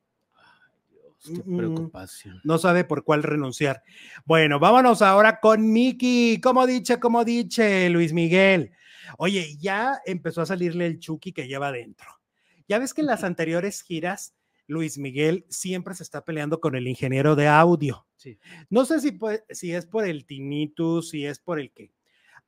[1.25, 2.41] Qué preocupación.
[2.45, 3.83] No sabe por cuál renunciar.
[4.25, 6.41] Bueno, vámonos ahora con Miki.
[6.41, 8.71] Como dice, como dice Luis Miguel.
[9.19, 12.21] Oye, ya empezó a salirle el Chucky que lleva adentro.
[12.69, 14.35] Ya ves que en las anteriores giras,
[14.67, 18.07] Luis Miguel siempre se está peleando con el ingeniero de audio.
[18.17, 18.39] Sí.
[18.71, 19.19] No sé si,
[19.51, 21.93] si es por el tinnitus, si es por el qué.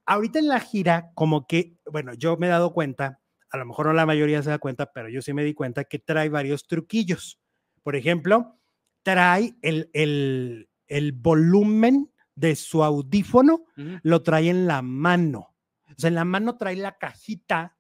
[0.07, 3.87] Ahorita en la gira, como que, bueno, yo me he dado cuenta, a lo mejor
[3.87, 6.67] no la mayoría se da cuenta, pero yo sí me di cuenta que trae varios
[6.67, 7.41] truquillos.
[7.83, 8.59] Por ejemplo,
[9.03, 13.65] trae el, el, volumen de su audífono,
[14.03, 15.55] lo trae en la mano.
[15.89, 17.76] O sea, en la mano trae la cajita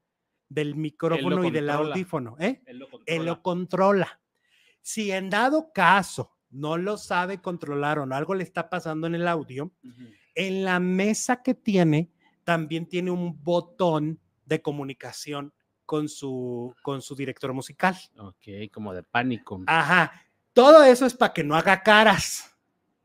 [0.49, 2.37] del micrófono y del audífono.
[2.39, 2.63] ¿eh?
[3.07, 4.21] Él, lo controla.
[4.81, 9.15] Si en dado caso no lo sabe controlar o no, algo le está pasando en
[9.17, 9.73] el audio,
[10.35, 12.11] en la mesa que tiene
[12.45, 15.53] también tiene un botón de comunicación
[15.85, 17.97] con su, con su director musical.
[18.19, 19.63] Ok, como de pánico.
[19.67, 20.23] Ajá.
[20.53, 22.56] Todo eso es para que no haga caras,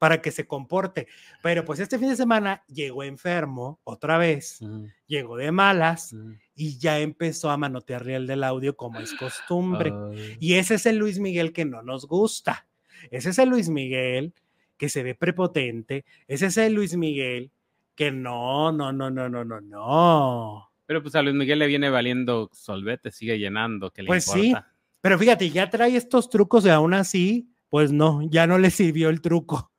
[0.02, 1.08] para que se comporte.
[1.44, 4.60] Pero pues este fin de semana llegó enfermo otra vez,
[5.06, 6.16] llegó de malas
[6.56, 9.94] y ya empezó a manotearle el del audio como es costumbre.
[10.40, 12.66] Y ese es el Luis Miguel que no nos gusta.
[13.12, 14.34] Ese es el Luis Miguel
[14.76, 16.04] que se ve prepotente.
[16.28, 17.52] Ese es el Luis Miguel
[17.94, 20.72] que no, no, no, no, no, no, no.
[20.88, 24.56] Pero pues a Luis Miguel le viene valiendo solvete, sigue llenando, que le pues sí,
[25.00, 29.10] pero fíjate, ya trae estos trucos y aún así, pues no, ya no le sirvió
[29.10, 29.71] el truco.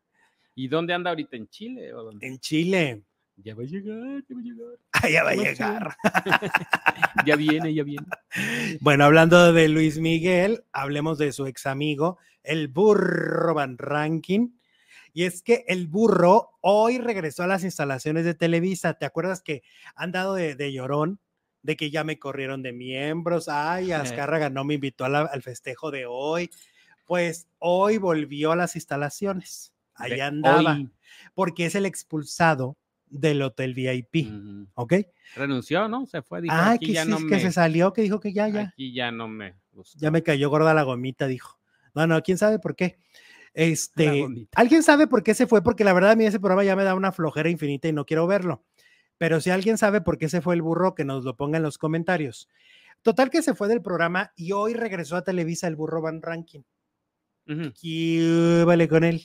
[0.54, 1.36] ¿Y dónde anda ahorita?
[1.36, 1.92] ¿En Chile?
[2.20, 3.02] En Chile.
[3.36, 4.78] Ya va a llegar, ya va a llegar.
[4.92, 5.96] Ah, ya va a llegar.
[7.26, 8.06] ya viene, ya viene.
[8.80, 14.50] Bueno, hablando de Luis Miguel, hablemos de su ex amigo, el burro Van Ranking.
[15.14, 18.94] Y es que el burro hoy regresó a las instalaciones de Televisa.
[18.94, 19.62] ¿Te acuerdas que
[19.94, 21.20] han dado de llorón?
[21.62, 23.92] de que ya me corrieron de miembros, ay,
[24.26, 26.50] Azcárraga no me invitó al festejo de hoy.
[27.06, 30.78] Pues hoy volvió a las instalaciones, ahí andaba,
[31.34, 32.76] porque es el expulsado
[33.06, 34.28] del hotel VIP,
[34.74, 34.94] ¿ok?
[35.36, 36.06] Renunció, ¿no?
[36.06, 38.62] Se fue, dijo, ah, que, ya no que se salió, que dijo que ya, ya.
[38.68, 39.54] Aquí ya no me
[39.96, 41.58] Ya me cayó gorda la gomita, dijo.
[41.94, 42.98] No, no, quién sabe por qué.
[43.54, 45.62] Este, ¿alguien sabe por qué se fue?
[45.62, 48.06] Porque la verdad a mí ese programa ya me da una flojera infinita y no
[48.06, 48.64] quiero verlo.
[49.18, 51.62] Pero si alguien sabe por qué se fue el burro, que nos lo ponga en
[51.62, 52.48] los comentarios.
[53.02, 56.62] Total que se fue del programa y hoy regresó a Televisa el burro Van Ranking.
[57.44, 59.22] ¿Qué vale con él?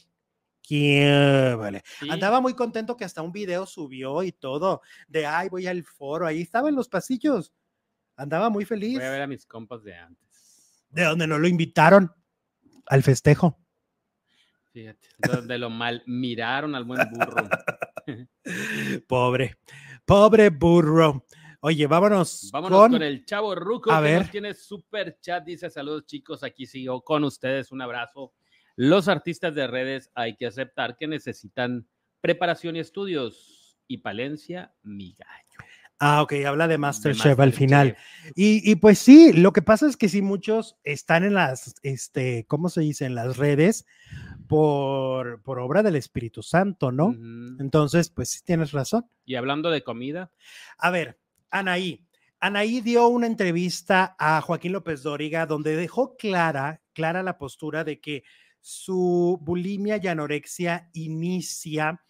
[0.68, 1.82] ¿Qué vale?
[2.10, 6.28] Andaba muy contento que hasta un video subió y todo, de ay, voy al foro,
[6.28, 7.54] ahí estaba en los pasillos.
[8.18, 8.96] Andaba muy feliz.
[8.96, 10.86] Voy a ver a mis compas de antes.
[10.90, 12.12] De donde no lo invitaron
[12.88, 13.58] al festejo.
[14.74, 17.48] Fíjate, donde lo mal miraron al buen burro.
[19.08, 19.58] Pobre,
[20.06, 21.26] pobre burro.
[21.60, 22.50] Oye, vámonos.
[22.54, 24.32] Vámonos con, el chavo Ruco a que ver.
[24.32, 25.44] tiene super chat.
[25.44, 27.72] Dice saludos chicos, aquí sigo con ustedes.
[27.72, 28.34] Un abrazo.
[28.78, 31.88] Los artistas de redes hay que aceptar que necesitan
[32.22, 33.80] preparación y estudios.
[33.88, 35.72] Y Palencia, mi gallo.
[36.00, 37.98] Ah, ok, habla de Masterchef al final.
[38.36, 42.46] Y, y, pues sí, lo que pasa es que sí, muchos están en las, este,
[42.48, 43.06] ¿cómo se dice?
[43.06, 43.88] En las redes
[44.48, 47.16] por, por obra del Espíritu Santo, ¿no?
[47.60, 49.10] Entonces, pues sí tienes razón.
[49.26, 50.32] Y hablando de comida.
[50.78, 51.20] A ver,
[51.50, 52.04] Anaí.
[52.40, 58.00] Anaí dio una entrevista a Joaquín López Dóriga donde dejó clara, clara la postura de
[58.00, 58.24] que
[58.68, 62.02] su bulimia y anorexia inicia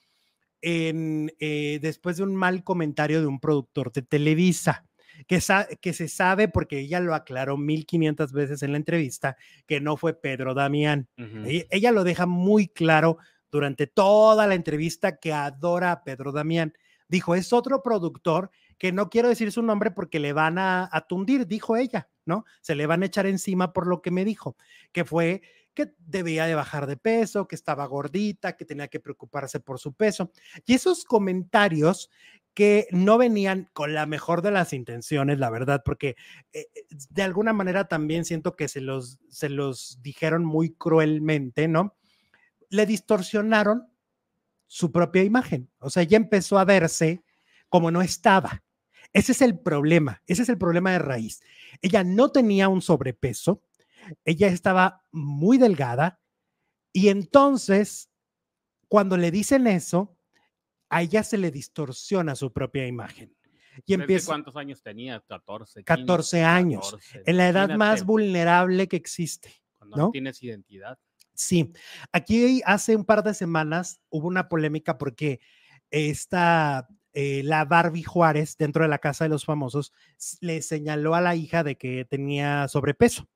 [0.60, 4.88] en, eh, después de un mal comentario de un productor de Televisa
[5.28, 5.40] que,
[5.80, 9.38] que se sabe, porque ella lo aclaró 1500 veces en la entrevista,
[9.68, 11.08] que no fue Pedro Damián.
[11.46, 13.20] ella, lo deja muy claro
[13.52, 16.74] durante toda la entrevista que adora a Pedro Damián.
[17.08, 18.50] Dijo, es otro productor
[18.80, 22.46] que no quiero decir su nombre porque le van a, a tundir, dijo ella, ¿no?
[22.62, 24.58] Se le van a echar encima por lo que me dijo,
[24.92, 25.44] que fue
[25.78, 29.94] que debía de bajar de peso, que estaba gordita, que tenía que preocuparse por su
[29.94, 30.32] peso.
[30.66, 32.10] Y esos comentarios
[32.56, 36.16] que no venían con la mejor de las intenciones, la verdad, porque
[36.52, 41.68] eh, eh, de alguna manera también siento que se los, se los dijeron muy cruelmente,
[41.68, 41.96] ¿no?
[42.70, 43.88] Le distorsionaron
[44.66, 47.22] su propia imagen, o sea, ya empezó a verse
[47.70, 48.64] como no estaba.
[49.14, 51.42] Ese es el problema, ese es el problema de raíz.
[51.84, 53.62] Ella no tenía un sobrepeso,
[54.26, 56.20] ella estaba muy delgada
[56.98, 58.10] y entonces,
[58.88, 60.18] cuando le dicen eso,
[60.90, 63.36] a ella se le distorsiona su propia imagen.
[63.86, 65.24] Y empieza, ¿Cuántos años tenía?
[65.28, 65.84] 14.
[65.84, 66.98] 14 años.
[67.24, 69.54] en la edad más vulnerable que existe.
[69.78, 70.10] Cuando ¿no?
[70.10, 70.98] tienes identidad.
[71.36, 71.72] Sí,
[72.12, 75.40] aquí hace un par de semanas hubo una polémica porque
[75.92, 79.94] esta, eh, la Barbie Juárez, dentro de la Casa de los Famosos,
[80.42, 83.30] le señaló a la hija de que tenía sobrepeso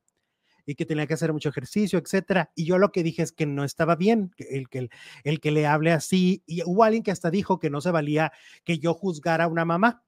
[0.71, 2.49] y que tenía que hacer mucho ejercicio, etcétera.
[2.55, 4.89] Y yo lo que dije es que no estaba bien el que,
[5.23, 6.43] el, que le hable así.
[6.45, 8.31] Y hubo alguien que hasta dijo que no se valía
[8.63, 10.03] que yo juzgara a una mamá.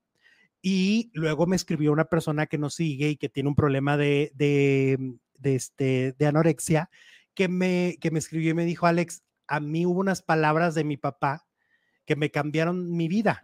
[0.61, 4.31] Y luego me escribió una persona que nos sigue y que tiene un problema de,
[4.35, 4.97] de,
[5.43, 6.89] este, de anorexia,
[7.33, 10.85] que me, que me escribió y me dijo, Alex, a mí hubo unas palabras de
[10.85, 11.45] mi papá
[12.05, 13.41] que me cambiaron mi vida,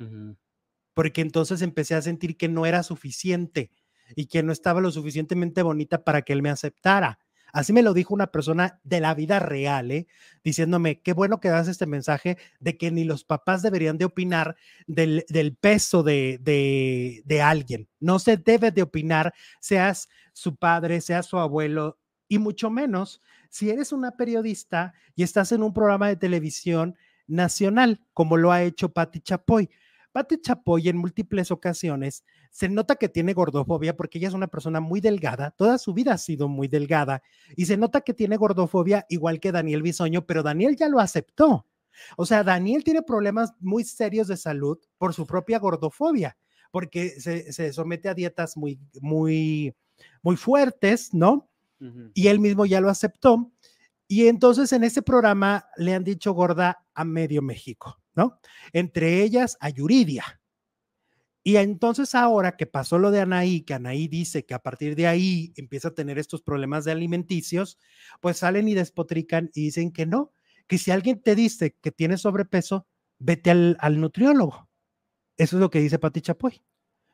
[0.93, 3.71] porque entonces empecé a sentir que no era suficiente
[4.15, 7.19] y que no estaba lo suficientemente bonita para que él me aceptara.
[7.51, 10.07] Así me lo dijo una persona de la vida real, ¿eh?
[10.43, 14.55] diciéndome, qué bueno que das este mensaje de que ni los papás deberían de opinar
[14.85, 15.25] del,
[15.59, 17.87] peso de, de, de, alguien.
[17.99, 21.97] No se debe de opinar, seas su padre, seas su abuelo,
[22.29, 26.95] y mucho menos si eres una periodista y estás en un programa de televisión
[27.27, 29.69] nacional, como lo ha hecho Patti Chapoy.
[30.11, 34.79] Patti Chapoy en múltiples ocasiones se nota que tiene gordofobia porque ella es una persona
[34.79, 37.21] muy delgada, toda su vida ha sido muy delgada
[37.55, 41.65] y se nota que tiene gordofobia igual que Daniel Bisoño, pero Daniel ya lo aceptó.
[42.17, 46.37] O sea, Daniel tiene problemas muy serios de salud por su propia gordofobia,
[46.71, 49.75] porque se, somete a dietas muy, muy,
[50.21, 51.49] muy fuertes, ¿no?
[52.13, 53.51] Y él mismo ya lo aceptó.
[54.07, 58.39] Y entonces en ese programa le han dicho gorda a medio México, ¿no?
[58.73, 60.41] Entre ellas a Yuridia.
[61.43, 65.07] Y entonces ahora que pasó lo de Anaí, que Anaí dice que a partir de
[65.07, 67.77] ahí empieza a tener estos problemas de alimenticios,
[68.19, 70.31] pues salen y despotrican y dicen que no,
[70.67, 72.87] que si alguien te dice que tiene sobrepeso,
[73.17, 74.69] vete al, al nutriólogo.
[75.37, 76.61] Eso es lo que dice Pati Chapoy.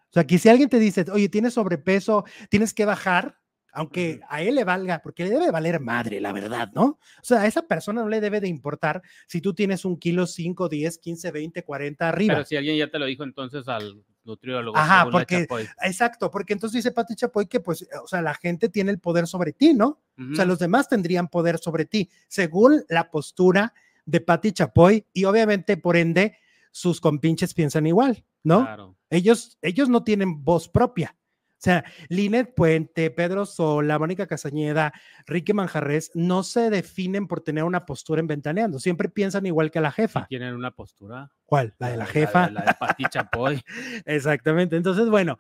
[0.10, 3.40] O sea, que si alguien te dice, oye, tienes sobrepeso, tienes que bajar,
[3.76, 6.84] aunque a él le valga, porque le debe valer madre, la verdad, ¿no?
[6.86, 10.26] O sea, a esa persona no le debe de importar si tú tienes un kilo
[10.26, 12.34] 5, 10, 15, 20, 40 arriba.
[12.36, 14.78] Pero si alguien ya te lo dijo entonces al nutriólogo.
[14.78, 15.46] Ajá, porque,
[15.84, 19.28] exacto, porque entonces dice Pati Chapoy que pues, o sea, la gente tiene el poder
[19.28, 20.02] sobre ti, ¿no?
[20.32, 23.74] O sea, los demás tendrían poder sobre ti, según la postura
[24.06, 26.38] de Pati Chapoy y obviamente por ende
[26.72, 28.62] sus compinches piensan igual, ¿no?
[28.62, 28.96] Claro.
[29.10, 31.16] Ellos, ellos no tienen voz propia.
[31.56, 34.94] O sea, Linet Puente, Pedro Sola, Mónica Casañeda,
[35.26, 39.82] Ricky Manjarres no se definen por tener una postura en ventaneando, siempre piensan igual que
[39.82, 40.28] la jefa.
[40.28, 41.32] Tienen una postura.
[41.46, 41.74] ¿Cuál?
[41.80, 42.50] La de la, jefa.
[42.52, 43.62] La, de Pati Chapoy.
[44.06, 44.76] Exactamente.
[44.76, 45.40] Entonces, bueno,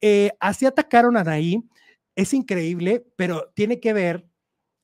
[0.00, 1.62] eh, así atacaron a Anaí.
[2.16, 4.26] Es increíble, pero tiene que ver,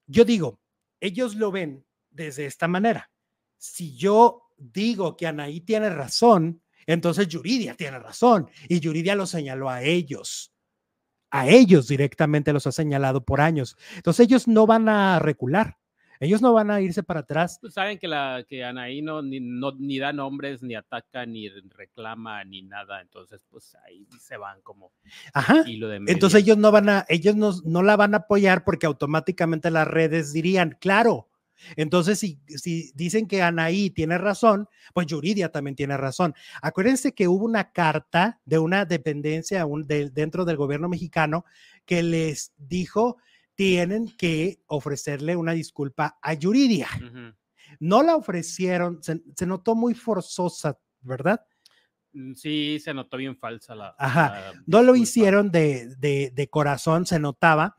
[0.06, 0.60] yo digo,
[1.00, 3.10] ellos lo ven desde esta manera.
[3.56, 9.68] Si yo digo que Anaí tiene razón, entonces Yuridia tiene razón y Yuridia lo señaló
[9.68, 10.52] a ellos
[11.30, 13.76] a ellos directamente los ha señalado por años.
[13.96, 15.76] Entonces ellos no van a recular.
[16.18, 17.58] Ellos no van a irse para atrás.
[17.60, 21.48] Pues saben que, la, que Anaí no ni, no ni, da nombres, ni ataca, ni
[21.48, 23.02] reclama, ni nada.
[23.02, 24.92] Entonces, pues ahí se van como
[25.34, 25.64] Ajá.
[26.06, 29.86] Entonces ellos no van a, ellos no, no la van a apoyar porque automáticamente las
[29.86, 31.28] redes dirían, claro,
[31.76, 36.34] entonces, si, si, dicen que Anaí tiene razón, pues Yuridia también tiene razón.
[36.62, 41.44] Acuérdense que hubo una carta de una dependencia dentro del gobierno mexicano
[41.84, 43.16] que les dijo
[43.56, 46.88] tienen que ofrecerle una disculpa a Yuridia.
[47.80, 51.44] No la ofrecieron, se, notó muy forzosa, ¿verdad?
[52.12, 53.96] Mm, sí, se notó bien falsa la.
[53.98, 57.76] Ajá, no lo hicieron de, de, de corazón, se notaba,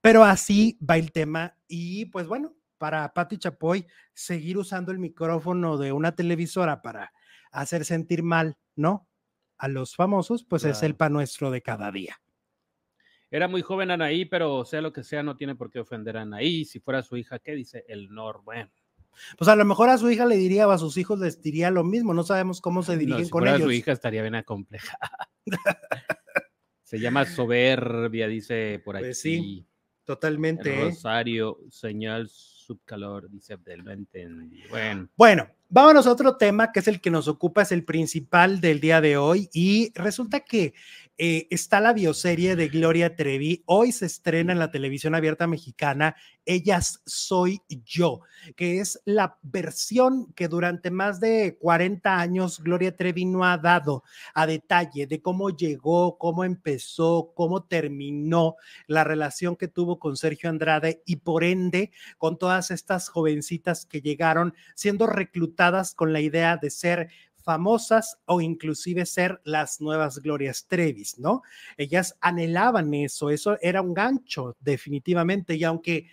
[0.00, 1.56] pero así va el tema.
[1.66, 7.12] Y pues bueno, para Patti Chapoy seguir usando el micrófono de una televisora para
[7.50, 9.08] hacer sentir mal, ¿no?
[9.58, 12.20] A los famosos, pues es el pan nuestro de cada día.
[13.30, 16.22] Era muy joven Anaí, pero sea lo que sea, no tiene por qué ofender a
[16.22, 16.64] Anaí.
[16.64, 18.42] Si fuera su hija, ¿qué dice el Nor?
[18.44, 18.70] Bueno.
[19.38, 21.70] Pues a lo mejor a su hija le diría o a sus hijos les diría
[21.70, 23.66] lo mismo, no sabemos cómo se dirigen no, si con fuera ellos.
[23.66, 24.98] su hija estaría bien acompleja.
[26.82, 29.38] se llama soberbia, dice por pues aquí.
[29.38, 29.66] sí,
[30.04, 30.74] totalmente.
[30.74, 30.84] ¿eh?
[30.84, 32.28] Rosario, señal
[32.66, 34.62] subcalor, dice Abdel, no entendí.
[34.68, 35.08] Bueno.
[35.16, 38.80] Bueno, vámonos a otro tema que es el que nos ocupa, es el principal del
[38.80, 40.74] día de hoy y resulta que
[41.18, 43.62] eh, está la bioserie de Gloria Trevi.
[43.64, 46.14] Hoy se estrena en la televisión abierta mexicana
[46.44, 48.20] Ellas Soy Yo,
[48.54, 54.04] que es la versión que durante más de 40 años Gloria Trevi no ha dado
[54.34, 58.56] a detalle de cómo llegó, cómo empezó, cómo terminó
[58.86, 64.02] la relación que tuvo con Sergio Andrade y por ende con todas estas jovencitas que
[64.02, 65.55] llegaron siendo reclutadas
[65.94, 67.08] con la idea de ser
[67.46, 71.42] famosas o inclusive ser las nuevas Glorias Trevis, ¿no?
[71.76, 76.08] Ellas anhelaban eso, eso era un gancho definitivamente, y aunque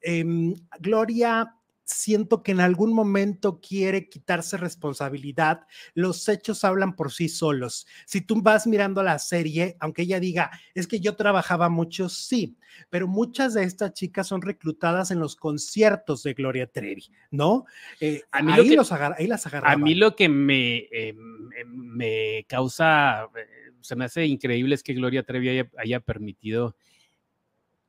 [0.00, 1.54] em, Gloria
[1.84, 7.86] siento que en algún momento quiere quitarse responsabilidad, los hechos hablan por sí solos.
[8.06, 12.56] Si tú vas mirando la serie, aunque ella diga, es que yo trabajaba mucho, sí,
[12.90, 17.66] pero muchas de estas chicas son reclutadas en los conciertos de Gloria Trevi, ¿no?
[18.00, 19.80] Eh, a mí ahí, los ahí las agarraban.
[19.80, 20.88] A mí lo que me,
[21.66, 26.76] me causa, eh, se me hace increíble es que Gloria Trevi haya, permitido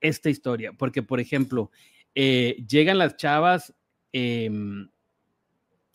[0.01, 1.71] esta historia, porque por ejemplo,
[2.15, 3.73] eh, llegan las chavas
[4.13, 4.87] Em,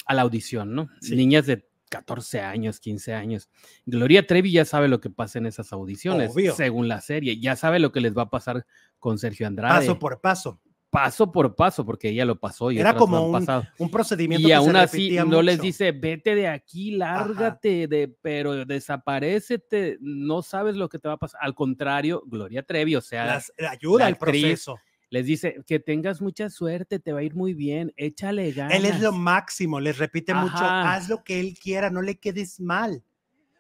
[0.07, 0.89] a la audición, ¿no?
[1.03, 3.49] Niñas de 14 años, 15 años.
[3.87, 7.79] Gloria Trevi ya sabe lo que pasa en esas audiciones, según la serie, ya sabe
[7.79, 8.67] lo que les va a pasar
[8.99, 9.87] con Sergio Andrade.
[9.87, 10.61] Paso por paso.
[10.91, 13.47] Paso por paso, porque ella lo pasó y era como un,
[13.77, 14.49] un, procedimiento.
[14.49, 20.77] Y aún así no les dice, vete de aquí, lárgate, de, pero desaparecete, no sabes
[20.77, 21.41] lo que te va a pasar.
[21.43, 23.41] Al contrario, Gloria Trevi, o sea,
[23.71, 24.79] ayuda al proceso
[25.11, 28.77] les dice que tengas mucha suerte, te va a ir muy bien, échale ganas.
[28.77, 32.61] Él es lo máximo, les repite mucho, haz lo que él quiera, no le quedes
[32.61, 33.05] mal.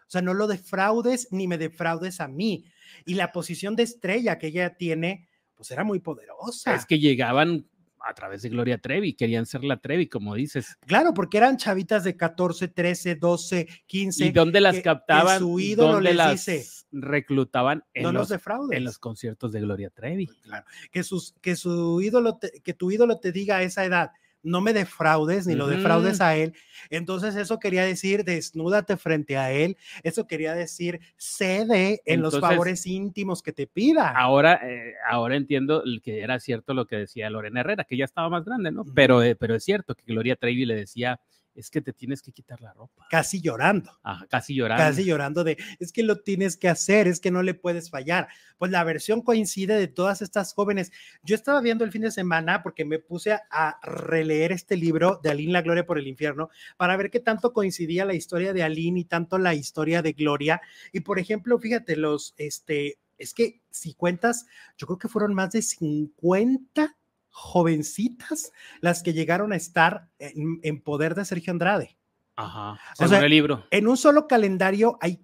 [0.07, 2.65] O sea, no lo defraudes ni me defraudes a mí.
[3.05, 6.75] Y la posición de estrella que ella tiene, pues era muy poderosa.
[6.75, 7.67] Es que llegaban
[8.05, 10.77] a través de Gloria Trevi, querían ser la Trevi, como dices.
[10.87, 14.25] Claro, porque eran chavitas de 14, 13, 12, 15.
[14.25, 15.39] ¿Y dónde las captaban?
[15.39, 18.31] su ídolo les las dice, reclutaban en, los,
[18.71, 20.27] en los conciertos de Gloria Trevi.
[20.43, 24.11] Claro, que, sus, que su ídolo, que tu ídolo te diga a esa edad,
[24.43, 26.55] no me defraudes ni lo defraudes a él.
[26.91, 32.87] Entonces eso quería decir desnúdate frente a él, eso quería decir cede en los favores
[32.87, 34.11] íntimos que te pida.
[34.11, 38.29] Ahora, eh, ahora entiendo que era cierto lo que decía Lorena Herrera, que ya estaba
[38.29, 38.85] más grande, ¿no?
[38.95, 41.21] Pero, eh, pero es cierto que Gloria Trevi le decía
[41.55, 43.07] es que te tienes que quitar la ropa.
[43.11, 43.91] Casi llorando.
[44.29, 44.85] casi llorando.
[44.85, 48.29] Casi llorando de, es que lo tienes que hacer, es que no le puedes fallar.
[48.59, 50.93] Pues la versión coincide de todas estas jóvenes.
[51.23, 55.31] Yo estaba viendo el fin de semana porque me puse a releer este libro de
[55.31, 59.01] Aline La Gloria por el Infierno para ver qué tanto coincidía la historia de Aline
[59.01, 60.61] y tanto la historia de Gloria.
[60.93, 64.47] Y por ejemplo, fíjate, los, este, es que si cuentas,
[64.77, 66.97] yo creo que fueron más de 50
[67.31, 71.97] jovencitas las que llegaron a estar en, poder de Sergio Andrade.
[72.37, 73.67] Ajá, según el libro.
[73.71, 75.21] En un solo calendario hay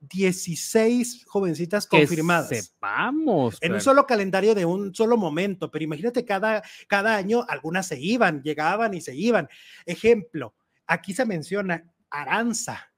[0.00, 2.48] 16 jovencitas confirmadas.
[2.48, 3.58] Sepamos.
[3.60, 8.00] En un solo calendario de un solo momento, pero imagínate cada, cada año algunas se
[8.00, 9.48] iban, llegaban y se iban.
[9.86, 10.54] Ejemplo,
[10.86, 12.92] aquí se menciona Aranza.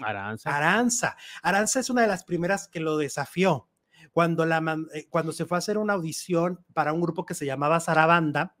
[0.00, 0.56] Aranza.
[0.56, 1.16] Aranza.
[1.42, 3.68] Aranza es una de las primeras que lo desafió
[4.12, 7.46] cuando, la, eh, cuando se fue a hacer una audición para un grupo que se
[7.46, 8.54] llamaba Sarabanda,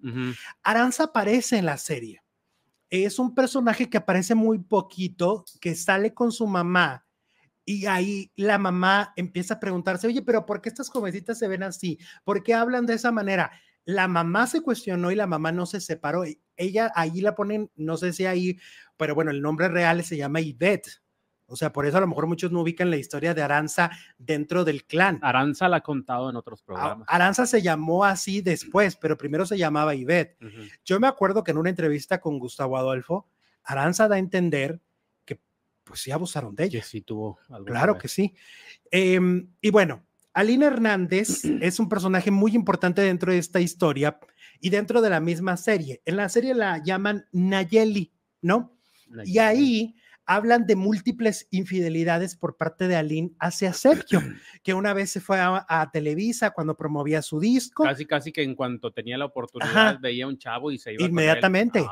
[0.62, 2.22] Aranza aparece en la serie.
[2.90, 7.06] Es un personaje que aparece muy poquito, que sale con su mamá
[7.64, 11.62] y ahí la mamá empieza a preguntarse, oye, pero ¿por qué estas jovencitas se ven
[11.62, 11.98] así?
[12.24, 13.52] ¿Por qué hablan de esa manera?
[13.84, 16.24] La mamá se cuestionó y la mamá no se separó.
[16.56, 18.58] Ella ahí la ponen, no sé si ahí,
[18.96, 21.01] pero bueno, el nombre real se llama Yvette.
[21.52, 24.64] O sea, por eso a lo mejor muchos no ubican la historia de Aranza dentro
[24.64, 25.18] del clan.
[25.20, 27.06] Aranza la ha contado en otros programas.
[27.08, 30.38] Aranza se llamó así después, pero primero se llamaba Ivette.
[30.82, 33.28] Yo me acuerdo que en una entrevista con Gustavo Adolfo,
[33.64, 34.80] Aranza da a entender
[35.26, 35.38] que
[35.84, 36.80] pues sí abusaron de ella.
[36.80, 38.34] Que sí tuvo Claro que sí.
[38.90, 44.18] Em, y bueno, Alina Hernández es un personaje muy importante dentro de esta historia
[44.58, 46.00] y dentro de la misma serie.
[46.06, 48.74] En la serie la llaman Nayeli, ¿no?
[49.26, 49.96] Y ahí
[50.26, 54.20] hablan de múltiples infidelidades por parte de Aline hacia Sergio,
[54.62, 57.84] que una vez se fue a, Televisa cuando promovía su disco.
[57.84, 61.04] Casi, casi que en cuanto tenía la oportunidad veía un chavo y se iba.
[61.04, 61.84] Inmediatamente.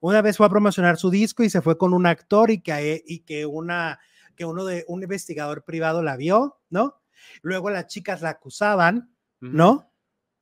[0.00, 3.02] Una vez fue a promocionar su disco y se fue con un actor y que,
[3.06, 3.98] y que, una,
[4.36, 7.00] que uno de un investigador privado la vio, ¿no?
[7.42, 9.90] Luego las chicas la acusaban, ¿no?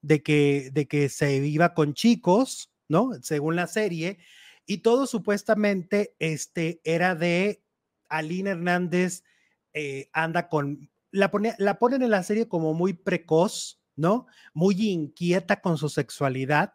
[0.01, 3.13] De que, de que se iba con chicos, ¿no?
[3.23, 4.19] Según la serie
[4.67, 7.63] y todo supuestamente este, era de
[8.09, 9.25] Aline Hernández,
[9.73, 14.27] eh, anda con, la, pone, la ponen en la serie como muy precoz, ¿no?
[14.55, 16.75] Muy inquieta con su sexualidad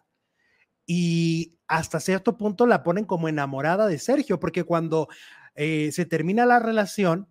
[0.85, 5.09] y hasta cierto punto la ponen como enamorada de Sergio, porque cuando
[5.55, 7.27] eh, se termina la relación,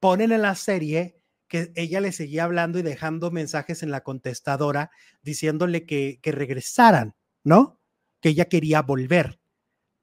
[0.00, 4.90] ponen en la serie que ella le seguía hablando y dejando mensajes en la contestadora
[5.20, 7.14] diciéndole que, que regresaran,
[7.44, 7.78] ¿no?
[8.20, 9.41] Que ella quería volver.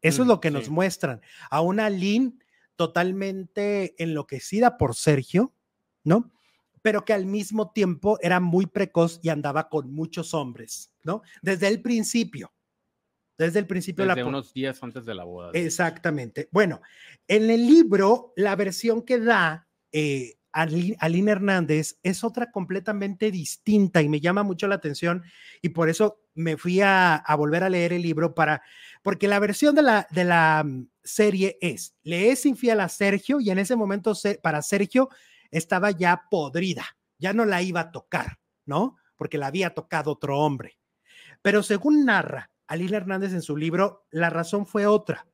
[0.02, 1.22] Eso es mm, lo que nos muestran.
[1.50, 2.43] A una Lynn
[2.76, 5.54] totalmente enloquecida por Sergio,
[6.04, 6.32] ¿no?
[6.82, 11.22] Pero que al mismo tiempo era muy precoz y andaba con muchos hombres, ¿no?
[11.41, 12.54] Desde el principio.
[13.38, 15.52] desde el principio de la unos días antes de la boda.
[15.54, 16.50] Exactamente.
[16.52, 16.82] Bueno,
[17.28, 24.10] en el libro, la versión que da eh, Aline Hernández es otra completamente distinta y
[24.10, 25.24] me llama mucho la atención
[25.62, 28.62] y por eso me fui a, volver a leer el libro para,
[29.04, 33.39] porque la versión de la, de la mm, serie es, le es infiel a Sergio
[33.39, 35.10] y en ese momento para Sergio
[35.52, 36.86] estaba ya podrida,
[37.18, 38.97] ya no la iba a tocar, ¿no?
[39.16, 40.80] Porque la había tocado otro hombre.
[41.41, 45.28] Pero según narra Aline Hernández en su libro, la razón fue otra.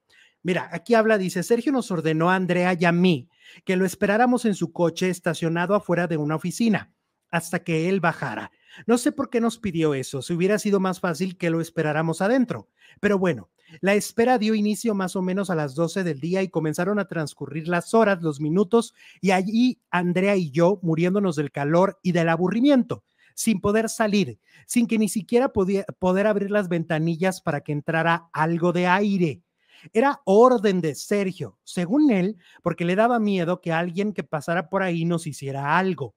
[0.46, 3.30] Mira, aquí habla, dice, Sergio nos ordenó a Andrea y a mí
[3.64, 6.94] que lo esperáramos en su coche estacionado afuera de una oficina
[7.32, 8.52] hasta que él bajara.
[8.86, 12.22] No sé por qué nos pidió eso, si hubiera sido más fácil que lo esperáramos
[12.22, 12.70] adentro.
[13.00, 13.50] Pero bueno,
[13.82, 17.08] la espera dio inicio más o menos a las 12 del día y comenzaron a
[17.08, 22.30] transcurrir las horas, los minutos, y allí Andrea y yo muriéndonos del calor y del
[22.30, 24.38] aburrimiento, sin poder salir,
[24.68, 29.42] sin que ni siquiera podía, poder abrir las ventanillas para que entrara algo de aire.
[29.94, 34.84] Era orden de Sergio, según él, porque le daba miedo que alguien que pasara por
[34.84, 36.16] ahí nos hiciera algo.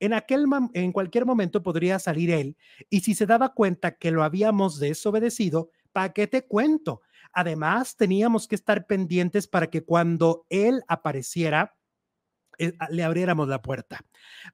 [0.00, 2.56] En aquel en cualquier momento podría salir él
[2.88, 7.02] y si se daba cuenta que lo habíamos desobedecido, ¿para qué te cuento?
[7.32, 11.76] Además, teníamos que estar pendientes para que cuando él apareciera,
[12.58, 14.00] eh, le abriéramos la puerta.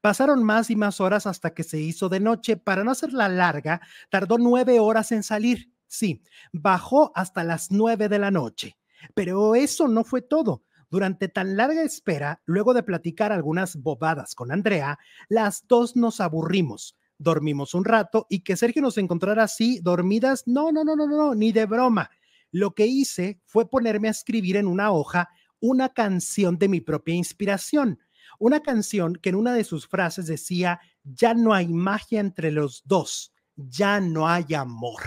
[0.00, 2.56] Pasaron más y más horas hasta que se hizo de noche.
[2.56, 5.73] Para no hacerla larga, tardó nueve horas en salir.
[5.86, 6.22] Sí,
[6.52, 8.76] bajó hasta las nueve de la noche.
[9.14, 10.64] Pero eso no fue todo.
[10.90, 16.96] Durante tan larga espera, luego de platicar algunas bobadas con Andrea, las dos nos aburrimos.
[17.18, 21.34] Dormimos un rato y que Sergio nos encontrara así, dormidas, no, no, no, no, no,
[21.34, 22.10] ni de broma.
[22.50, 25.28] Lo que hice fue ponerme a escribir en una hoja
[25.60, 27.98] una canción de mi propia inspiración.
[28.38, 32.82] Una canción que en una de sus frases decía, ya no hay magia entre los
[32.84, 35.00] dos, ya no hay amor.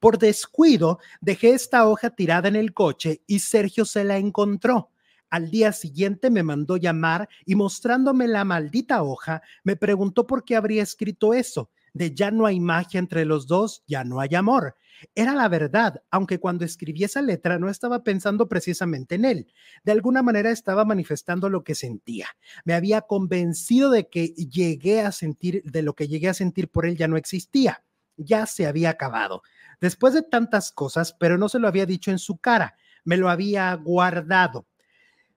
[0.00, 4.90] Por descuido, dejé esta hoja tirada en el coche y Sergio se la encontró.
[5.28, 10.56] Al día siguiente me mandó llamar y mostrándome la maldita hoja, me preguntó por qué
[10.56, 11.70] habría escrito eso.
[11.92, 14.74] De ya no hay magia entre los dos, ya no hay amor.
[15.14, 19.52] Era la verdad, aunque cuando escribí esa letra no estaba pensando precisamente en él.
[19.84, 22.28] De alguna manera estaba manifestando lo que sentía.
[22.64, 26.86] Me había convencido de que llegué a sentir, de lo que llegué a sentir por
[26.86, 27.84] él ya no existía.
[28.16, 29.42] Ya se había acabado
[29.80, 33.28] después de tantas cosas, pero no se lo había dicho en su cara, me lo
[33.30, 34.66] había guardado.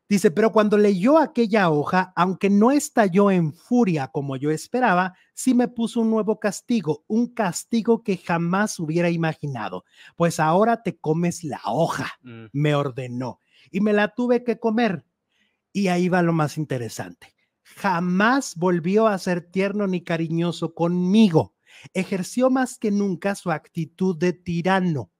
[0.10, 5.56] Dice, pero cuando leyó aquella hoja, aunque no estalló en furia como yo esperaba, sí
[5.56, 9.86] me puso un nuevo castigo, un castigo que jamás hubiera imaginado.
[10.16, 12.46] Pues ahora te comes la hoja, mm.
[12.52, 13.40] me ordenó,
[13.72, 15.06] y me la tuve que comer.
[15.72, 17.34] Y ahí va lo más interesante.
[17.64, 21.53] Jamás volvió a ser tierno ni cariñoso conmigo
[21.94, 25.12] ejerció más que nunca su actitud de tirano.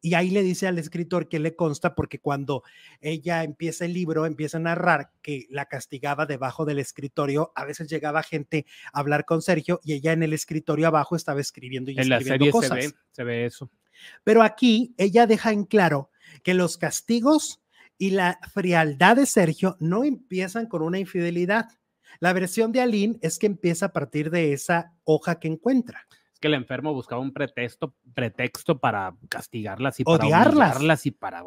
[0.00, 2.62] Y ahí le dice al escritor que le consta porque cuando
[3.00, 7.88] ella empieza el libro, empieza a narrar que la castigaba debajo del escritorio, a veces
[7.88, 11.94] llegaba gente a hablar con Sergio y ella en el escritorio abajo estaba escribiendo y
[11.94, 12.84] en escribiendo la serie cosas.
[12.84, 13.70] Se ve, se ve eso.
[14.24, 16.10] Pero aquí ella deja en claro
[16.42, 17.62] que los castigos
[17.96, 21.68] y la frialdad de Sergio no empiezan con una infidelidad,
[22.20, 26.06] la versión de Aline es que empieza a partir de esa hoja que encuentra.
[26.32, 31.44] Es que el enfermo buscaba un pretexto, pretexto para castigarlas y para odiarlas y para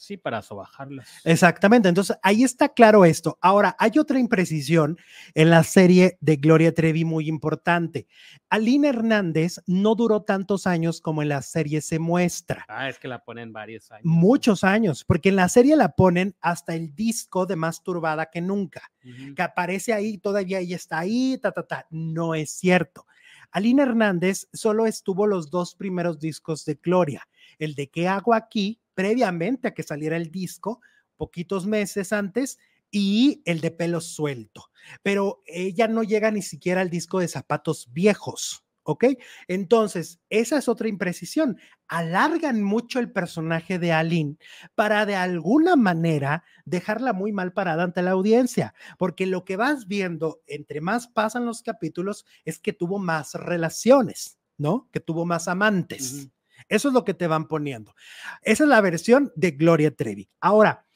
[0.00, 1.08] sí, para sobajarlas.
[1.24, 3.38] Exactamente, entonces ahí está claro esto.
[3.40, 4.98] Ahora, hay otra imprecisión
[5.34, 8.06] en la serie de Gloria Trevi muy importante.
[8.48, 12.64] Aline Hernández no duró tantos años como en la serie se muestra.
[12.68, 14.04] Ah, es que la ponen varios años.
[14.04, 18.40] Muchos años, porque en la serie la ponen hasta el disco de Más Turbada que
[18.40, 18.90] Nunca,
[19.36, 21.86] que aparece ahí, todavía ahí está ahí, ta, ta, ta.
[21.90, 23.06] No es cierto.
[23.52, 27.26] Aline Hernández solo estuvo los dos primeros discos de Gloria,
[27.64, 28.80] el de ¿Qué hago aquí?
[29.00, 30.82] previamente a que saliera el disco,
[31.16, 32.58] poquitos meses antes,
[32.90, 34.70] y el de pelo suelto.
[35.02, 38.62] Pero ella no llega ni siquiera al disco de zapatos viejos.
[38.82, 39.04] ¿Ok?
[39.48, 41.58] Entonces, esa es otra imprecisión.
[41.88, 44.36] Alargan mucho el personaje de Aline
[44.74, 49.86] para de alguna manera dejarla muy mal parada ante la audiencia, porque lo que vas
[49.86, 54.88] viendo entre más pasan los capítulos es que tuvo más relaciones, ¿no?
[54.92, 56.28] Que tuvo más amantes.
[56.70, 57.94] Eso es lo que te van poniendo.
[58.40, 60.30] Esa es la versión de Gloria Trevi.
[60.40, 60.86] Ahora,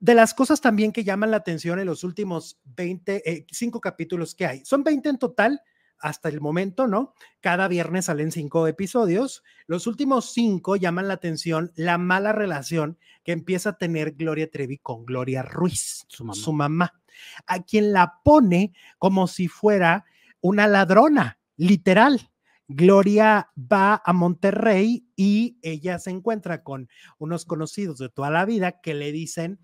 [0.00, 4.34] de las cosas también que llaman la atención en los últimos 20, eh, cinco capítulos
[4.34, 5.62] que hay, son 20 en total
[6.00, 7.14] hasta el momento, ¿no?
[7.40, 9.44] Cada viernes salen cinco episodios.
[9.66, 14.78] Los últimos cinco llaman la atención la mala relación que empieza a tener Gloria Trevi
[14.78, 17.04] con Gloria Ruiz, su mamá, su mamá
[17.46, 20.04] a quien la pone como si fuera
[20.40, 22.30] una ladrona, literal
[22.68, 26.88] Gloria va a Monterrey y ella se encuentra con
[27.18, 29.60] unos conocidos de toda la vida que le dicen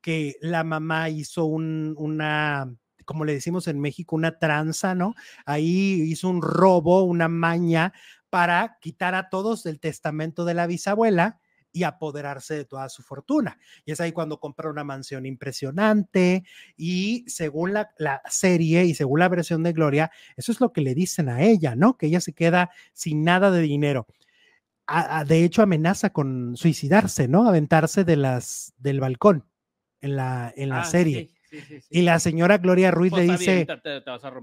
[0.00, 2.74] que la mamá hizo un, una,
[3.04, 5.14] como le decimos en México, una tranza, ¿no?
[5.44, 7.92] Ahí hizo un robo, una maña
[8.30, 11.41] para quitar a todos del testamento de la bisabuela
[11.72, 13.58] y apoderarse de toda su fortuna.
[13.84, 16.44] Y es ahí cuando compra una mansión impresionante
[16.76, 17.90] y según la,
[18.28, 21.74] serie y según la versión de Gloria, eso es lo que le dicen a ella,
[21.74, 21.96] ¿no?
[21.96, 24.06] Que ella se queda sin nada de dinero.
[25.26, 27.48] de hecho, amenaza con suicidarse, ¿no?
[27.48, 29.46] Aventarse de las, del balcón
[30.00, 31.30] en la, en la ah, serie.
[31.90, 33.66] y la señora Gloria Ruiz le pues dice,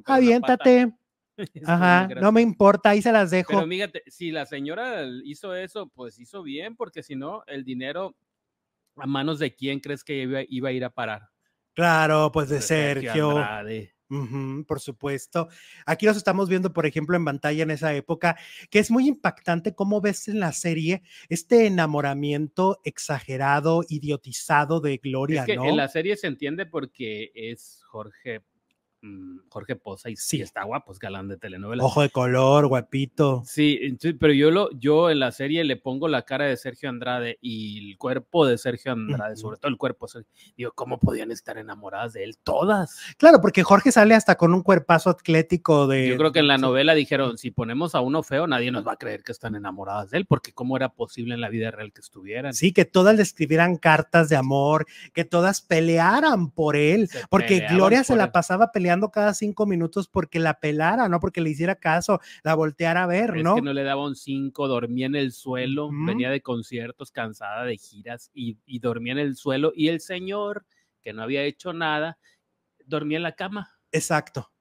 [0.05, 0.93] aviéntate,
[1.65, 3.53] Ajá, no me importa, ahí se las dejo.
[3.53, 8.15] Pero fíjate, si la señora hizo eso, pues hizo bien, porque si no, el dinero
[8.95, 11.29] a manos de quién crees que iba, a ir a parar.
[11.73, 13.35] Claro, pues de, Sergio.
[14.67, 15.47] por supuesto.
[15.85, 18.37] Aquí los estamos viendo, por ejemplo, en pantalla en esa época,
[18.69, 25.45] que es muy impactante cómo ves en la serie este enamoramiento exagerado, idiotizado de Gloria,
[25.47, 28.41] es En la serie se entiende porque es Jorge
[29.49, 31.83] Jorge Poza y sí está guapo, es galán de telenovela.
[31.83, 33.43] Ojo de color, guapito.
[33.45, 37.37] Sí, pero yo lo, yo en la serie le pongo la cara de Sergio Andrade
[37.41, 40.07] y el cuerpo de Sergio Andrade, sobre todo el cuerpo.
[40.57, 42.97] Digo, ¿cómo podían estar enamoradas de él todas?
[43.17, 46.09] Claro, porque Jorge sale hasta con un cuerpazo atlético de.
[46.09, 48.93] Yo creo que en la novela dijeron, si ponemos a uno feo, nadie nos va
[48.93, 51.93] a creer que están enamoradas de él, porque cómo era posible en la vida real
[51.93, 52.53] que estuvieran.
[52.53, 58.03] Sí, que todas le escribieran cartas de amor, que todas pelearan por él, porque Gloria
[58.03, 62.19] se la pasaba peleando cada cinco minutos porque la pelara, no porque le hiciera caso,
[62.43, 63.51] la volteara a ver, ¿no?
[63.51, 67.63] Es que no le daba un cinco, dormía en el suelo, venía de conciertos, cansada
[67.65, 69.71] de giras y, y dormía en el suelo.
[69.75, 70.65] Y el señor,
[71.01, 72.17] que no había hecho nada,
[72.85, 73.69] dormía en la cama.
[73.91, 74.51] Exacto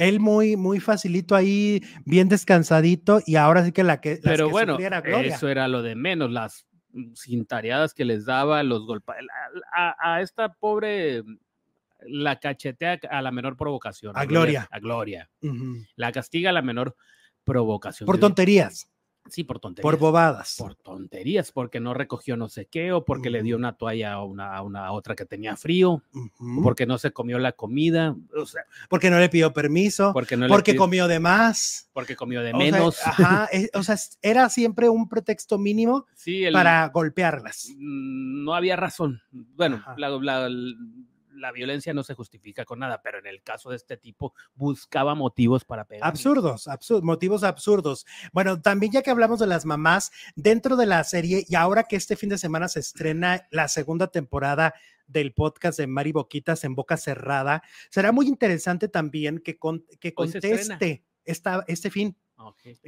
[0.00, 4.18] él muy, muy facilito ahí, bien descansadito, y ahora sí que la que.
[4.22, 6.66] Pero bueno, eso era lo de menos, las
[7.14, 9.16] cintareadas que les daba, los golpes.
[9.74, 11.22] A, a, esta pobre
[12.06, 14.16] la cachetea a la menor provocación.
[14.16, 14.68] A, Gloria.
[14.70, 15.30] A Gloria.
[15.96, 16.96] La castiga a la menor
[17.44, 18.06] provocación.
[18.06, 18.90] Por tonterías.
[19.28, 19.82] Sí, por tonterías.
[19.82, 20.56] Por bobadas.
[20.58, 24.24] Por tonterías, porque no recogió no sé qué, o porque le dio una toalla a
[24.24, 26.02] una, una otra que tenía frío,
[26.62, 30.48] porque no se comió la comida, o sea, porque no le pidió permiso, porque, no
[30.48, 32.98] porque comió de más, porque comió de menos.
[33.06, 36.06] ajá, o sea, era siempre un pretexto mínimo
[36.52, 37.68] para golpearlas.
[37.76, 39.22] Mm, no había razón.
[39.30, 40.48] Bueno, la, la,
[41.40, 45.14] la violencia no se justifica con nada, pero en el caso de este tipo buscaba
[45.14, 46.06] motivos para pegar.
[46.06, 46.68] Absurdos,
[47.02, 48.06] motivos absurdos.
[48.32, 51.96] Bueno, también ya que hablamos de las mamás, dentro de la serie y ahora que
[51.96, 54.74] este fin de semana se estrena la segunda temporada
[55.06, 59.58] del podcast de Mari Boquitas en Boca Cerrada, será muy interesante también que,
[59.98, 62.16] que conteste esta, este fin,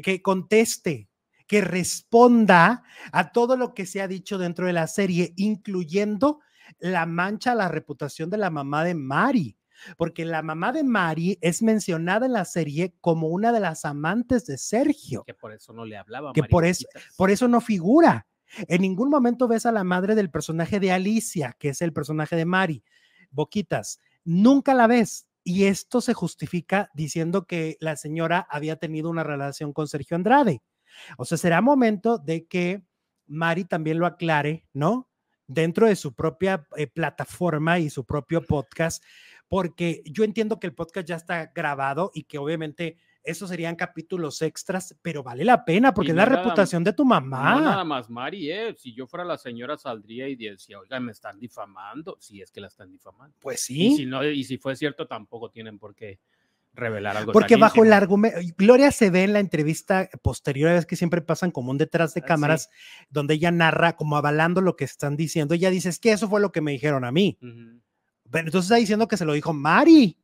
[0.03, 1.09] que conteste
[1.47, 2.83] que responda
[3.13, 6.41] a todo lo que se ha dicho dentro de la serie, incluyendo
[6.79, 9.57] la mancha la reputación de la mamá de Mari,
[9.97, 14.47] porque la mamá de Mari es mencionada en la serie como una de las amantes
[14.47, 15.25] de Sergio.
[15.25, 16.33] Que por eso no le hablaba.
[16.33, 18.27] Que por eso, por eso no figura.
[18.69, 22.37] En ningún momento ves a la madre del personaje de Alicia, que es el personaje
[22.37, 22.85] de Mari.
[23.31, 25.27] Boquitas, nunca la ves.
[25.45, 30.63] Y esto se justifica diciendo que la señora había tenido una relación con Sergio Andrade.
[31.17, 32.85] O sea, será momento de que
[33.27, 35.09] Mari también lo aclare, ¿no?
[35.53, 39.03] Dentro de su propia eh, plataforma y su propio podcast,
[39.49, 44.43] porque yo entiendo que el podcast ya está grabado y que obviamente esos serían capítulos
[44.43, 47.55] extras, pero vale la pena porque es la reputación de tu mamá.
[47.55, 51.13] No nada más, Mari, eh, si yo fuera la señora saldría y decía, oiga, me
[51.13, 53.37] están difamando, si es que la están difamando.
[53.41, 53.89] Pues sí.
[53.89, 56.19] Y si, no, y si fue cierto, tampoco tienen por qué
[56.75, 57.33] revelar algo.
[57.33, 61.51] Porque bajo el argumento, Gloria se ve en la entrevista posterior, es que siempre pasan
[61.51, 62.71] como un detrás de ah, cámaras,
[63.11, 65.55] donde ella narra como avalando lo que están diciendo.
[65.55, 67.39] Ella dice, es que eso fue lo que me dijeron a mí.
[67.41, 70.19] Pero entonces está diciendo que se lo dijo Mari.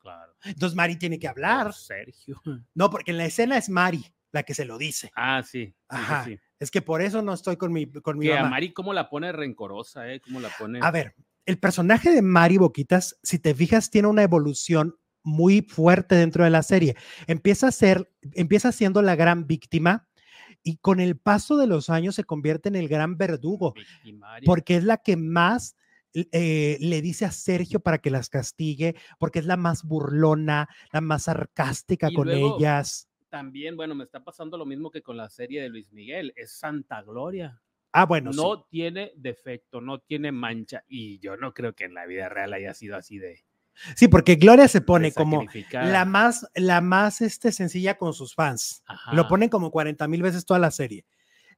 [0.00, 0.34] Claro.
[0.44, 1.72] Entonces Mari tiene que hablar.
[1.72, 2.40] Sergio.
[2.74, 5.12] No, porque en la escena es Mari la que se lo dice.
[5.14, 5.72] Ah, sí.
[5.88, 6.26] Ajá.
[6.58, 9.08] Es que por eso no estoy con mi, con mi que a Mari, ¿cómo la
[9.08, 10.10] pone rencorosa?
[10.12, 10.20] Eh?
[10.20, 10.80] ¿Cómo la pone?
[10.82, 11.14] A ver,
[11.46, 16.50] el personaje de Mari Boquitas, si te fijas, tiene una evolución muy fuerte dentro de
[16.50, 16.94] la serie.
[17.26, 20.06] Empieza a ser, empieza siendo la gran víctima
[20.62, 23.74] y con el paso de los años se convierte en el gran verdugo,
[24.44, 25.76] porque es la que más
[26.14, 31.00] eh, le dice a Sergio para que las castigue, porque es la más burlona, la
[31.00, 33.08] más sarcástica con ellas.
[33.28, 36.52] También, bueno, me está pasando lo mismo que con la serie de Luis Miguel, es
[36.52, 37.60] Santa Gloria.
[37.92, 38.30] Ah, bueno.
[38.32, 42.52] No tiene defecto, no tiene mancha, y yo no creo que en la vida real
[42.52, 43.44] haya sido así de,
[43.96, 48.82] Sí, porque Gloria se pone como la más, la más este, sencilla con sus fans.
[49.12, 51.04] Lo ponen como 40 mil veces toda la serie.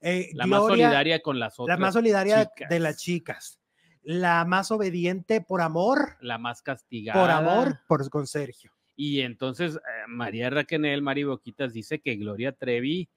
[0.01, 1.78] Eh, la más solidaria con las otras.
[1.78, 3.60] La más solidaria de las chicas.
[4.02, 6.16] La más obediente por amor.
[6.20, 7.20] La más castigada.
[7.20, 8.72] Por amor, por, con Sergio.
[8.94, 13.10] Y entonces eh, María Raquenel, Mari Boquitas dice que Gloria Trevi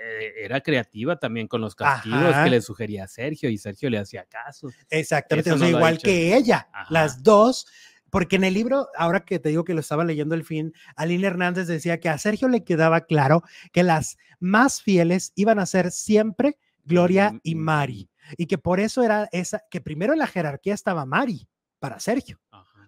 [0.00, 3.98] eh, era creativa también con los castigos que le sugería a Sergio y Sergio le
[3.98, 4.68] hacía caso.
[4.90, 7.66] Exactamente, igual que ella, las dos,
[8.10, 11.26] porque en el libro, ahora que te digo que lo estaba leyendo el fin, Aline
[11.26, 15.90] Hernández decía que a Sergio le quedaba claro que las más fieles iban a ser
[15.90, 18.08] siempre Gloria y Mari,
[18.38, 21.46] y que por eso era esa, que primero en la jerarquía estaba Mari
[21.78, 22.40] para Sergio.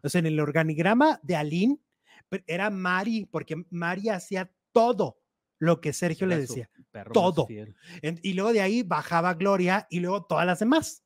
[0.02, 1.78] O sea, en el organigrama de Aline
[2.46, 5.18] era Mari, porque Mari hacía todo
[5.58, 6.70] lo que Sergio le decía.
[7.12, 7.46] Todo.
[7.50, 11.04] y luego de ahí bajaba Gloria y luego todas las demás.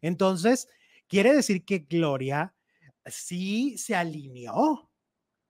[0.00, 0.68] Entonces,
[1.06, 2.55] quiere decir que Gloria
[3.06, 4.90] sí se alineó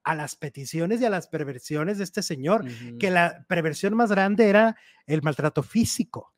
[0.02, 2.64] a las peticiones y a las perversiones de este señor,
[2.98, 4.76] que la perversión más grande era
[5.06, 6.32] el maltrato físico.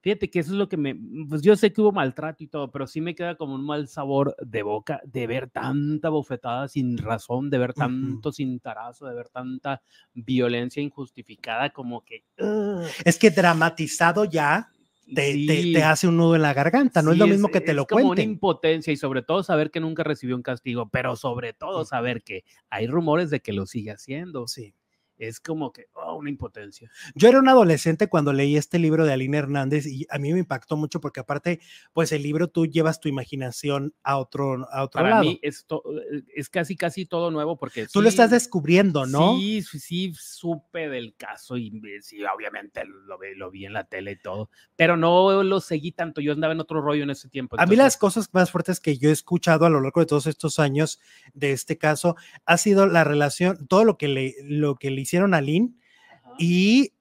[0.00, 0.96] Fíjate que eso es lo que me,
[1.28, 3.86] pues yo sé que hubo maltrato y todo, pero sí me queda como un mal
[3.86, 9.28] sabor de boca de ver tanta bofetada sin razón, de ver tanto cintarazo, de ver
[9.28, 9.82] tanta
[10.14, 12.24] violencia injustificada, como que...
[13.04, 14.71] Es que dramatizado ya,
[15.14, 18.02] te, hace un nudo en la garganta, no es lo mismo que te lo cuenten.
[18.02, 21.84] como una impotencia y sobre todo saber que nunca recibió un castigo, pero sobre todo
[21.84, 24.46] saber que hay rumores de que lo sigue haciendo.
[24.46, 24.74] Sí
[25.18, 26.90] es como que oh, una impotencia.
[27.14, 30.40] Yo era un adolescente cuando leí este libro de Aline Hernández y a mí me
[30.40, 31.60] impactó mucho porque aparte,
[31.92, 35.22] pues el libro tú llevas tu imaginación a otro, a otro Para lado.
[35.24, 35.52] mí eh,
[36.34, 39.36] es casi casi todo nuevo porque tú lo estás descubriendo, ¿no?
[39.38, 44.18] Sí, sí, supe del caso y sí, obviamente lo, lo vi en la tele y
[44.18, 46.20] todo, pero no lo seguí tanto.
[46.20, 47.56] Yo andaba en otro rollo en ese tiempo.
[47.58, 50.26] A mí las cosas más fuertes que yo he escuchado a lo largo de todos
[50.26, 51.00] estos años
[51.34, 52.16] de este caso
[52.46, 55.78] ha sido la relación, todo lo que le, lo que le hicieron a Lynn
[56.38, 56.92] y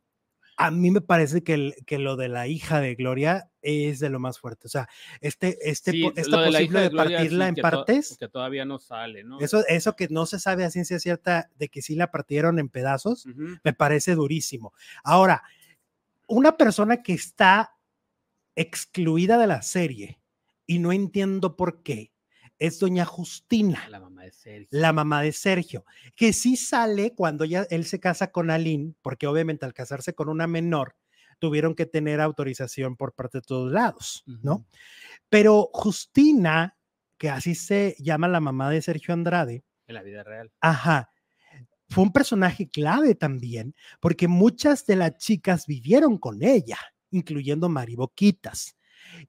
[0.58, 4.20] a mí me parece que, que, lo de la hija de Gloria es de lo
[4.20, 4.68] más fuerte.
[4.68, 4.88] O sea,
[5.20, 8.16] este, este, esta posible de, partirla en partes.
[8.20, 9.40] que todavía no sale, ¿no?
[9.40, 12.70] Eso, eso que no se sabe a ciencia cierta de que sí la partieron en
[12.70, 13.26] pedazos,
[13.64, 14.74] me parece durísimo.
[15.04, 15.44] Ahora,
[16.28, 17.76] una persona que está
[18.56, 20.20] excluida de la serie
[20.68, 22.12] y no entiendo por qué,
[22.62, 25.84] es doña Justina, la mamá de Sergio, la mamá de Sergio
[26.16, 30.30] que sí sale cuando ya él se casa con Aline, porque obviamente al casarse con
[30.30, 30.96] una menor,
[31.40, 34.68] tuvieron que tener autorización por parte de todos lados, ¿no?
[35.28, 36.78] Pero Justina,
[37.18, 39.64] que así se llama la mamá de Sergio Andrade.
[39.88, 40.52] En la vida real.
[40.62, 41.10] Ajá.
[41.90, 46.78] Fue un personaje clave también, porque muchas de las chicas vivieron con ella,
[47.10, 48.78] incluyendo Mari Boquitas,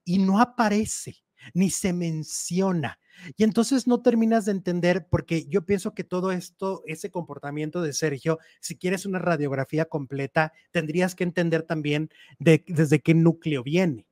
[0.05, 2.99] y no aparece ni se menciona.
[3.37, 7.93] Y entonces no terminas de entender, porque yo pienso que todo esto, ese comportamiento de
[7.93, 14.07] Sergio, si quieres una radiografía completa, tendrías que entender también de, desde qué núcleo viene.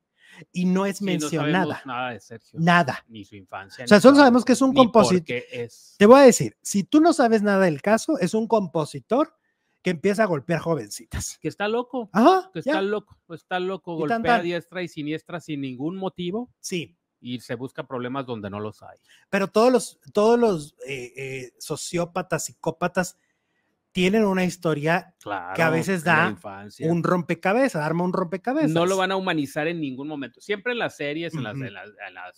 [0.53, 1.81] Y no es mencionada.
[1.85, 2.57] nada de Sergio.
[2.59, 3.03] Nada.
[3.09, 3.83] Ni su infancia.
[3.83, 5.43] O sea, solo sabemos que es un compositor.
[5.97, 9.35] Te voy a decir, si tú no sabes nada del caso, es un compositor
[9.81, 11.37] que empieza a golpear jovencitas.
[11.41, 12.09] Que está loco.
[12.13, 12.49] Ajá.
[12.53, 13.17] Que está loco.
[13.29, 13.95] Está loco.
[13.95, 16.49] Golpea a diestra y siniestra sin ningún motivo.
[16.59, 18.97] Sí y se busca problemas donde no los hay.
[19.29, 23.17] Pero todos los, todos los eh, eh, sociópatas, psicópatas
[23.91, 25.15] tienen una historia
[25.55, 26.37] que a veces da
[26.79, 28.71] un rompecabezas, arma un rompecabezas.
[28.71, 30.39] No lo van a humanizar en ningún momento.
[30.39, 31.55] Siempre en las series, en las,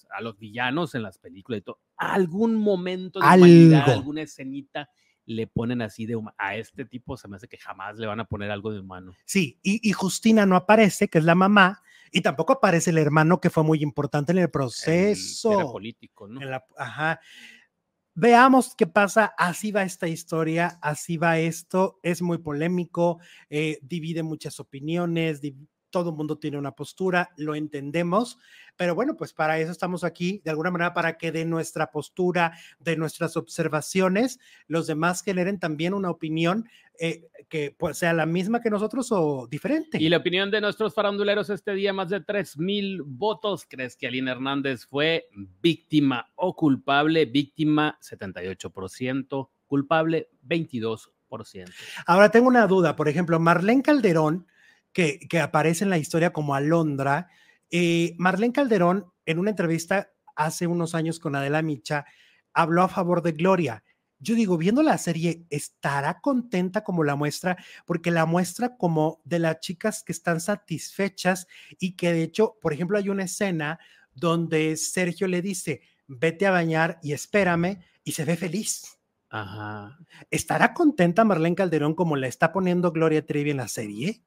[0.10, 4.90] a los villanos, en las películas y todo, algún momento de humanidad, alguna escenita
[5.26, 8.26] le ponen así de a este tipo se me hace que jamás le van a
[8.26, 9.14] poner algo de humano.
[9.26, 11.82] Sí, y, y Justina no aparece, que es la mamá,
[12.14, 15.52] y tampoco aparece el hermano que fue muy importante en el proceso.
[15.52, 16.40] era político, ¿no?
[16.78, 17.20] ajá.
[18.16, 19.34] Veamos qué pasa.
[19.38, 22.00] Así va esta historia, así va esto.
[22.04, 23.20] Es muy polémico,
[23.50, 25.42] eh, divide muchas opiniones,
[25.94, 28.40] todo el mundo tiene una postura, lo entendemos,
[28.76, 32.58] pero bueno, pues para eso estamos aquí, de alguna manera, para que de nuestra postura,
[32.80, 36.68] de nuestras observaciones, los demás generen también una opinión
[37.00, 40.00] eh, que pues, sea la misma que nosotros o diferente.
[40.02, 43.68] Y la opinión de nuestros faranduleros este día, más de 3 mil votos.
[43.70, 45.28] ¿Crees que Aline Hernández fue
[45.62, 47.26] víctima o culpable?
[47.26, 51.10] Víctima 78%, culpable 22%.
[52.06, 54.48] Ahora tengo una duda, por ejemplo, Marlene Calderón
[54.94, 57.28] que, aparece en la historia como Alondra.
[57.72, 62.06] Eh, Marlene Calderón, en una entrevista hace unos años con Adela Micha,
[62.54, 63.84] habló a favor de Gloria.
[64.20, 67.58] Yo digo, viendo la serie, ¿estará contenta como la muestra?
[67.86, 71.48] Porque la muestra como de las chicas que están satisfechas
[71.78, 73.80] y que de hecho, por ejemplo, hay una escena
[74.14, 78.98] donde Sergio le dice, vete a bañar y espérame, y se ve feliz.
[79.30, 79.98] Ajá.
[80.30, 84.22] ¿Estará contenta Marlene Calderón como la está poniendo Gloria Trevi en la serie?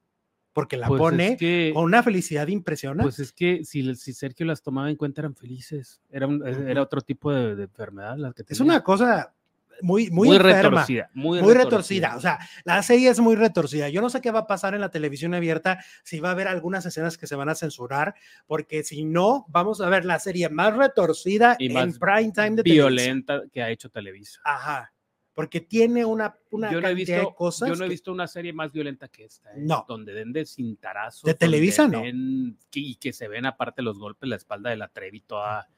[0.56, 3.02] Porque la Pues pone es con una felicidad impresionante.
[3.04, 6.00] Pues es que si, si Sergio las tomaba en cuenta eran felices.
[6.10, 8.64] Era, un- era otro tipo de, de enfermedad la que es tenía.
[8.72, 9.34] una cosa
[9.82, 10.62] muy, muy, muy enferma.
[10.80, 11.10] retorcida.
[11.12, 12.16] Muy, muy retorcida.
[12.16, 13.90] O sea, la serie es muy retorcida.
[13.90, 16.48] Yo no sé qué va a pasar en la televisión abierta, si va a haber
[16.48, 18.14] algunas escenas que se van a censurar,
[18.46, 22.50] porque si no, vamos a ver la serie más retorcida Y en más prime time
[22.56, 22.88] de televisión.
[22.96, 24.40] violenta que ha hecho Televisa.
[24.42, 24.90] Ajá.
[25.36, 27.68] Porque tiene una, una yo, no he visto, de cosas.
[27.68, 29.50] yo no he que- visto una serie más violenta que esta.
[29.52, 29.58] ¿eh?
[29.58, 29.84] No.
[29.86, 31.22] Donde den de cintarazos.
[31.22, 32.02] De Televisa, no.
[32.02, 35.68] que- y que se ven aparte los golpes, la espalda de la Trevi toda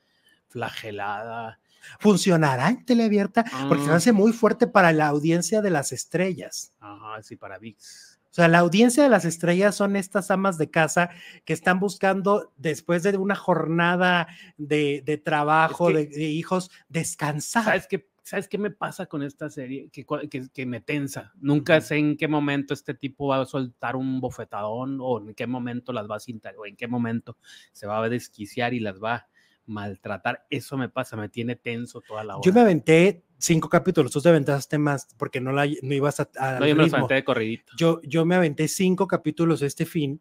[0.48, 1.60] flagelada.
[2.00, 3.44] ¿Funcionará en teleabierta?
[3.68, 3.96] Porque se Ah.
[3.96, 6.72] hace muy fuerte para la audiencia de las estrellas.
[6.80, 8.18] Ajá, sí, para VIX.
[8.30, 11.10] O sea, la audiencia de las estrellas son estas amas de casa
[11.44, 14.28] que están buscando, después de una jornada
[14.58, 17.64] de, de trabajo, Es que- de, de hijos, descansar.
[17.64, 19.88] ¿Sabes qué, ¿Sabes qué me pasa con esta serie?
[19.90, 21.32] Que, cua- que, que me tensa.
[21.40, 25.46] Nunca sé en qué momento este tipo va a soltar un bofetadón o en qué
[25.46, 27.38] momento las va a cintar o en qué momento
[27.72, 29.28] se va a desquiciar y las va a
[29.64, 30.44] maltratar.
[30.50, 32.44] Eso me pasa, me tiene tenso toda la hora.
[32.44, 36.28] Yo me aventé cinco capítulos, tú te aventaste más porque no, la, no ibas a,
[36.38, 37.72] al no, yo me los aventé de corridito.
[37.78, 40.20] yo, yo me aventé cinco capítulos este fin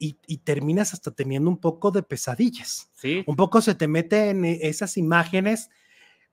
[0.00, 2.90] y, y terminas hasta teniendo un poco de pesadillas.
[2.94, 5.70] Sí, Un poco se te mete en e- esas imágenes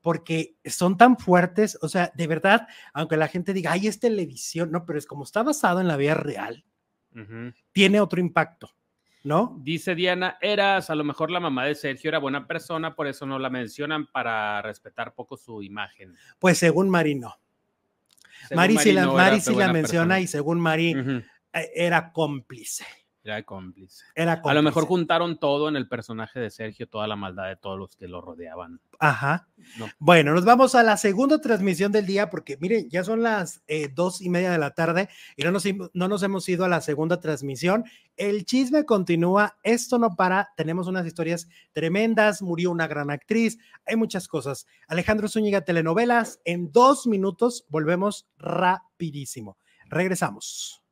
[0.08, 4.72] porque son tan fuertes, o sea, de verdad, aunque la gente diga, ay, es televisión,
[4.72, 6.64] no, pero es como está basado en la vida real,
[7.74, 8.72] tiene otro impacto,
[9.26, 9.58] ¿no?
[9.60, 13.26] Dice Diana, eras a lo mejor la mamá de Sergio, era buena persona, por eso
[13.26, 16.16] no la mencionan para respetar poco su imagen.
[16.40, 17.36] Pues según Mari no.
[18.48, 20.20] Según Mari sí la, Mari sí la menciona persona.
[20.22, 22.86] y según Mari eh, era cómplice.
[23.28, 24.06] Era cómplice.
[24.16, 27.58] Era A lo mejor juntaron todo en el personaje de Sergio, toda la maldad de
[27.58, 28.80] todos los que lo rodeaban.
[29.00, 29.50] Ajá.
[29.78, 29.88] No.
[30.00, 33.90] Bueno, nos vamos a la segunda transmisión del día porque miren, ya son las eh,
[33.94, 36.80] dos y media de la tarde y no nos, no nos hemos ido a la
[36.80, 37.84] segunda transmisión.
[38.16, 43.98] El chisme continúa, esto no para, tenemos unas historias tremendas, murió una gran actriz, hay
[43.98, 44.68] muchas cosas.
[44.88, 49.58] Alejandro Zúñiga, telenovelas, en dos minutos volvemos rapidísimo.
[49.90, 50.87] Regresamos.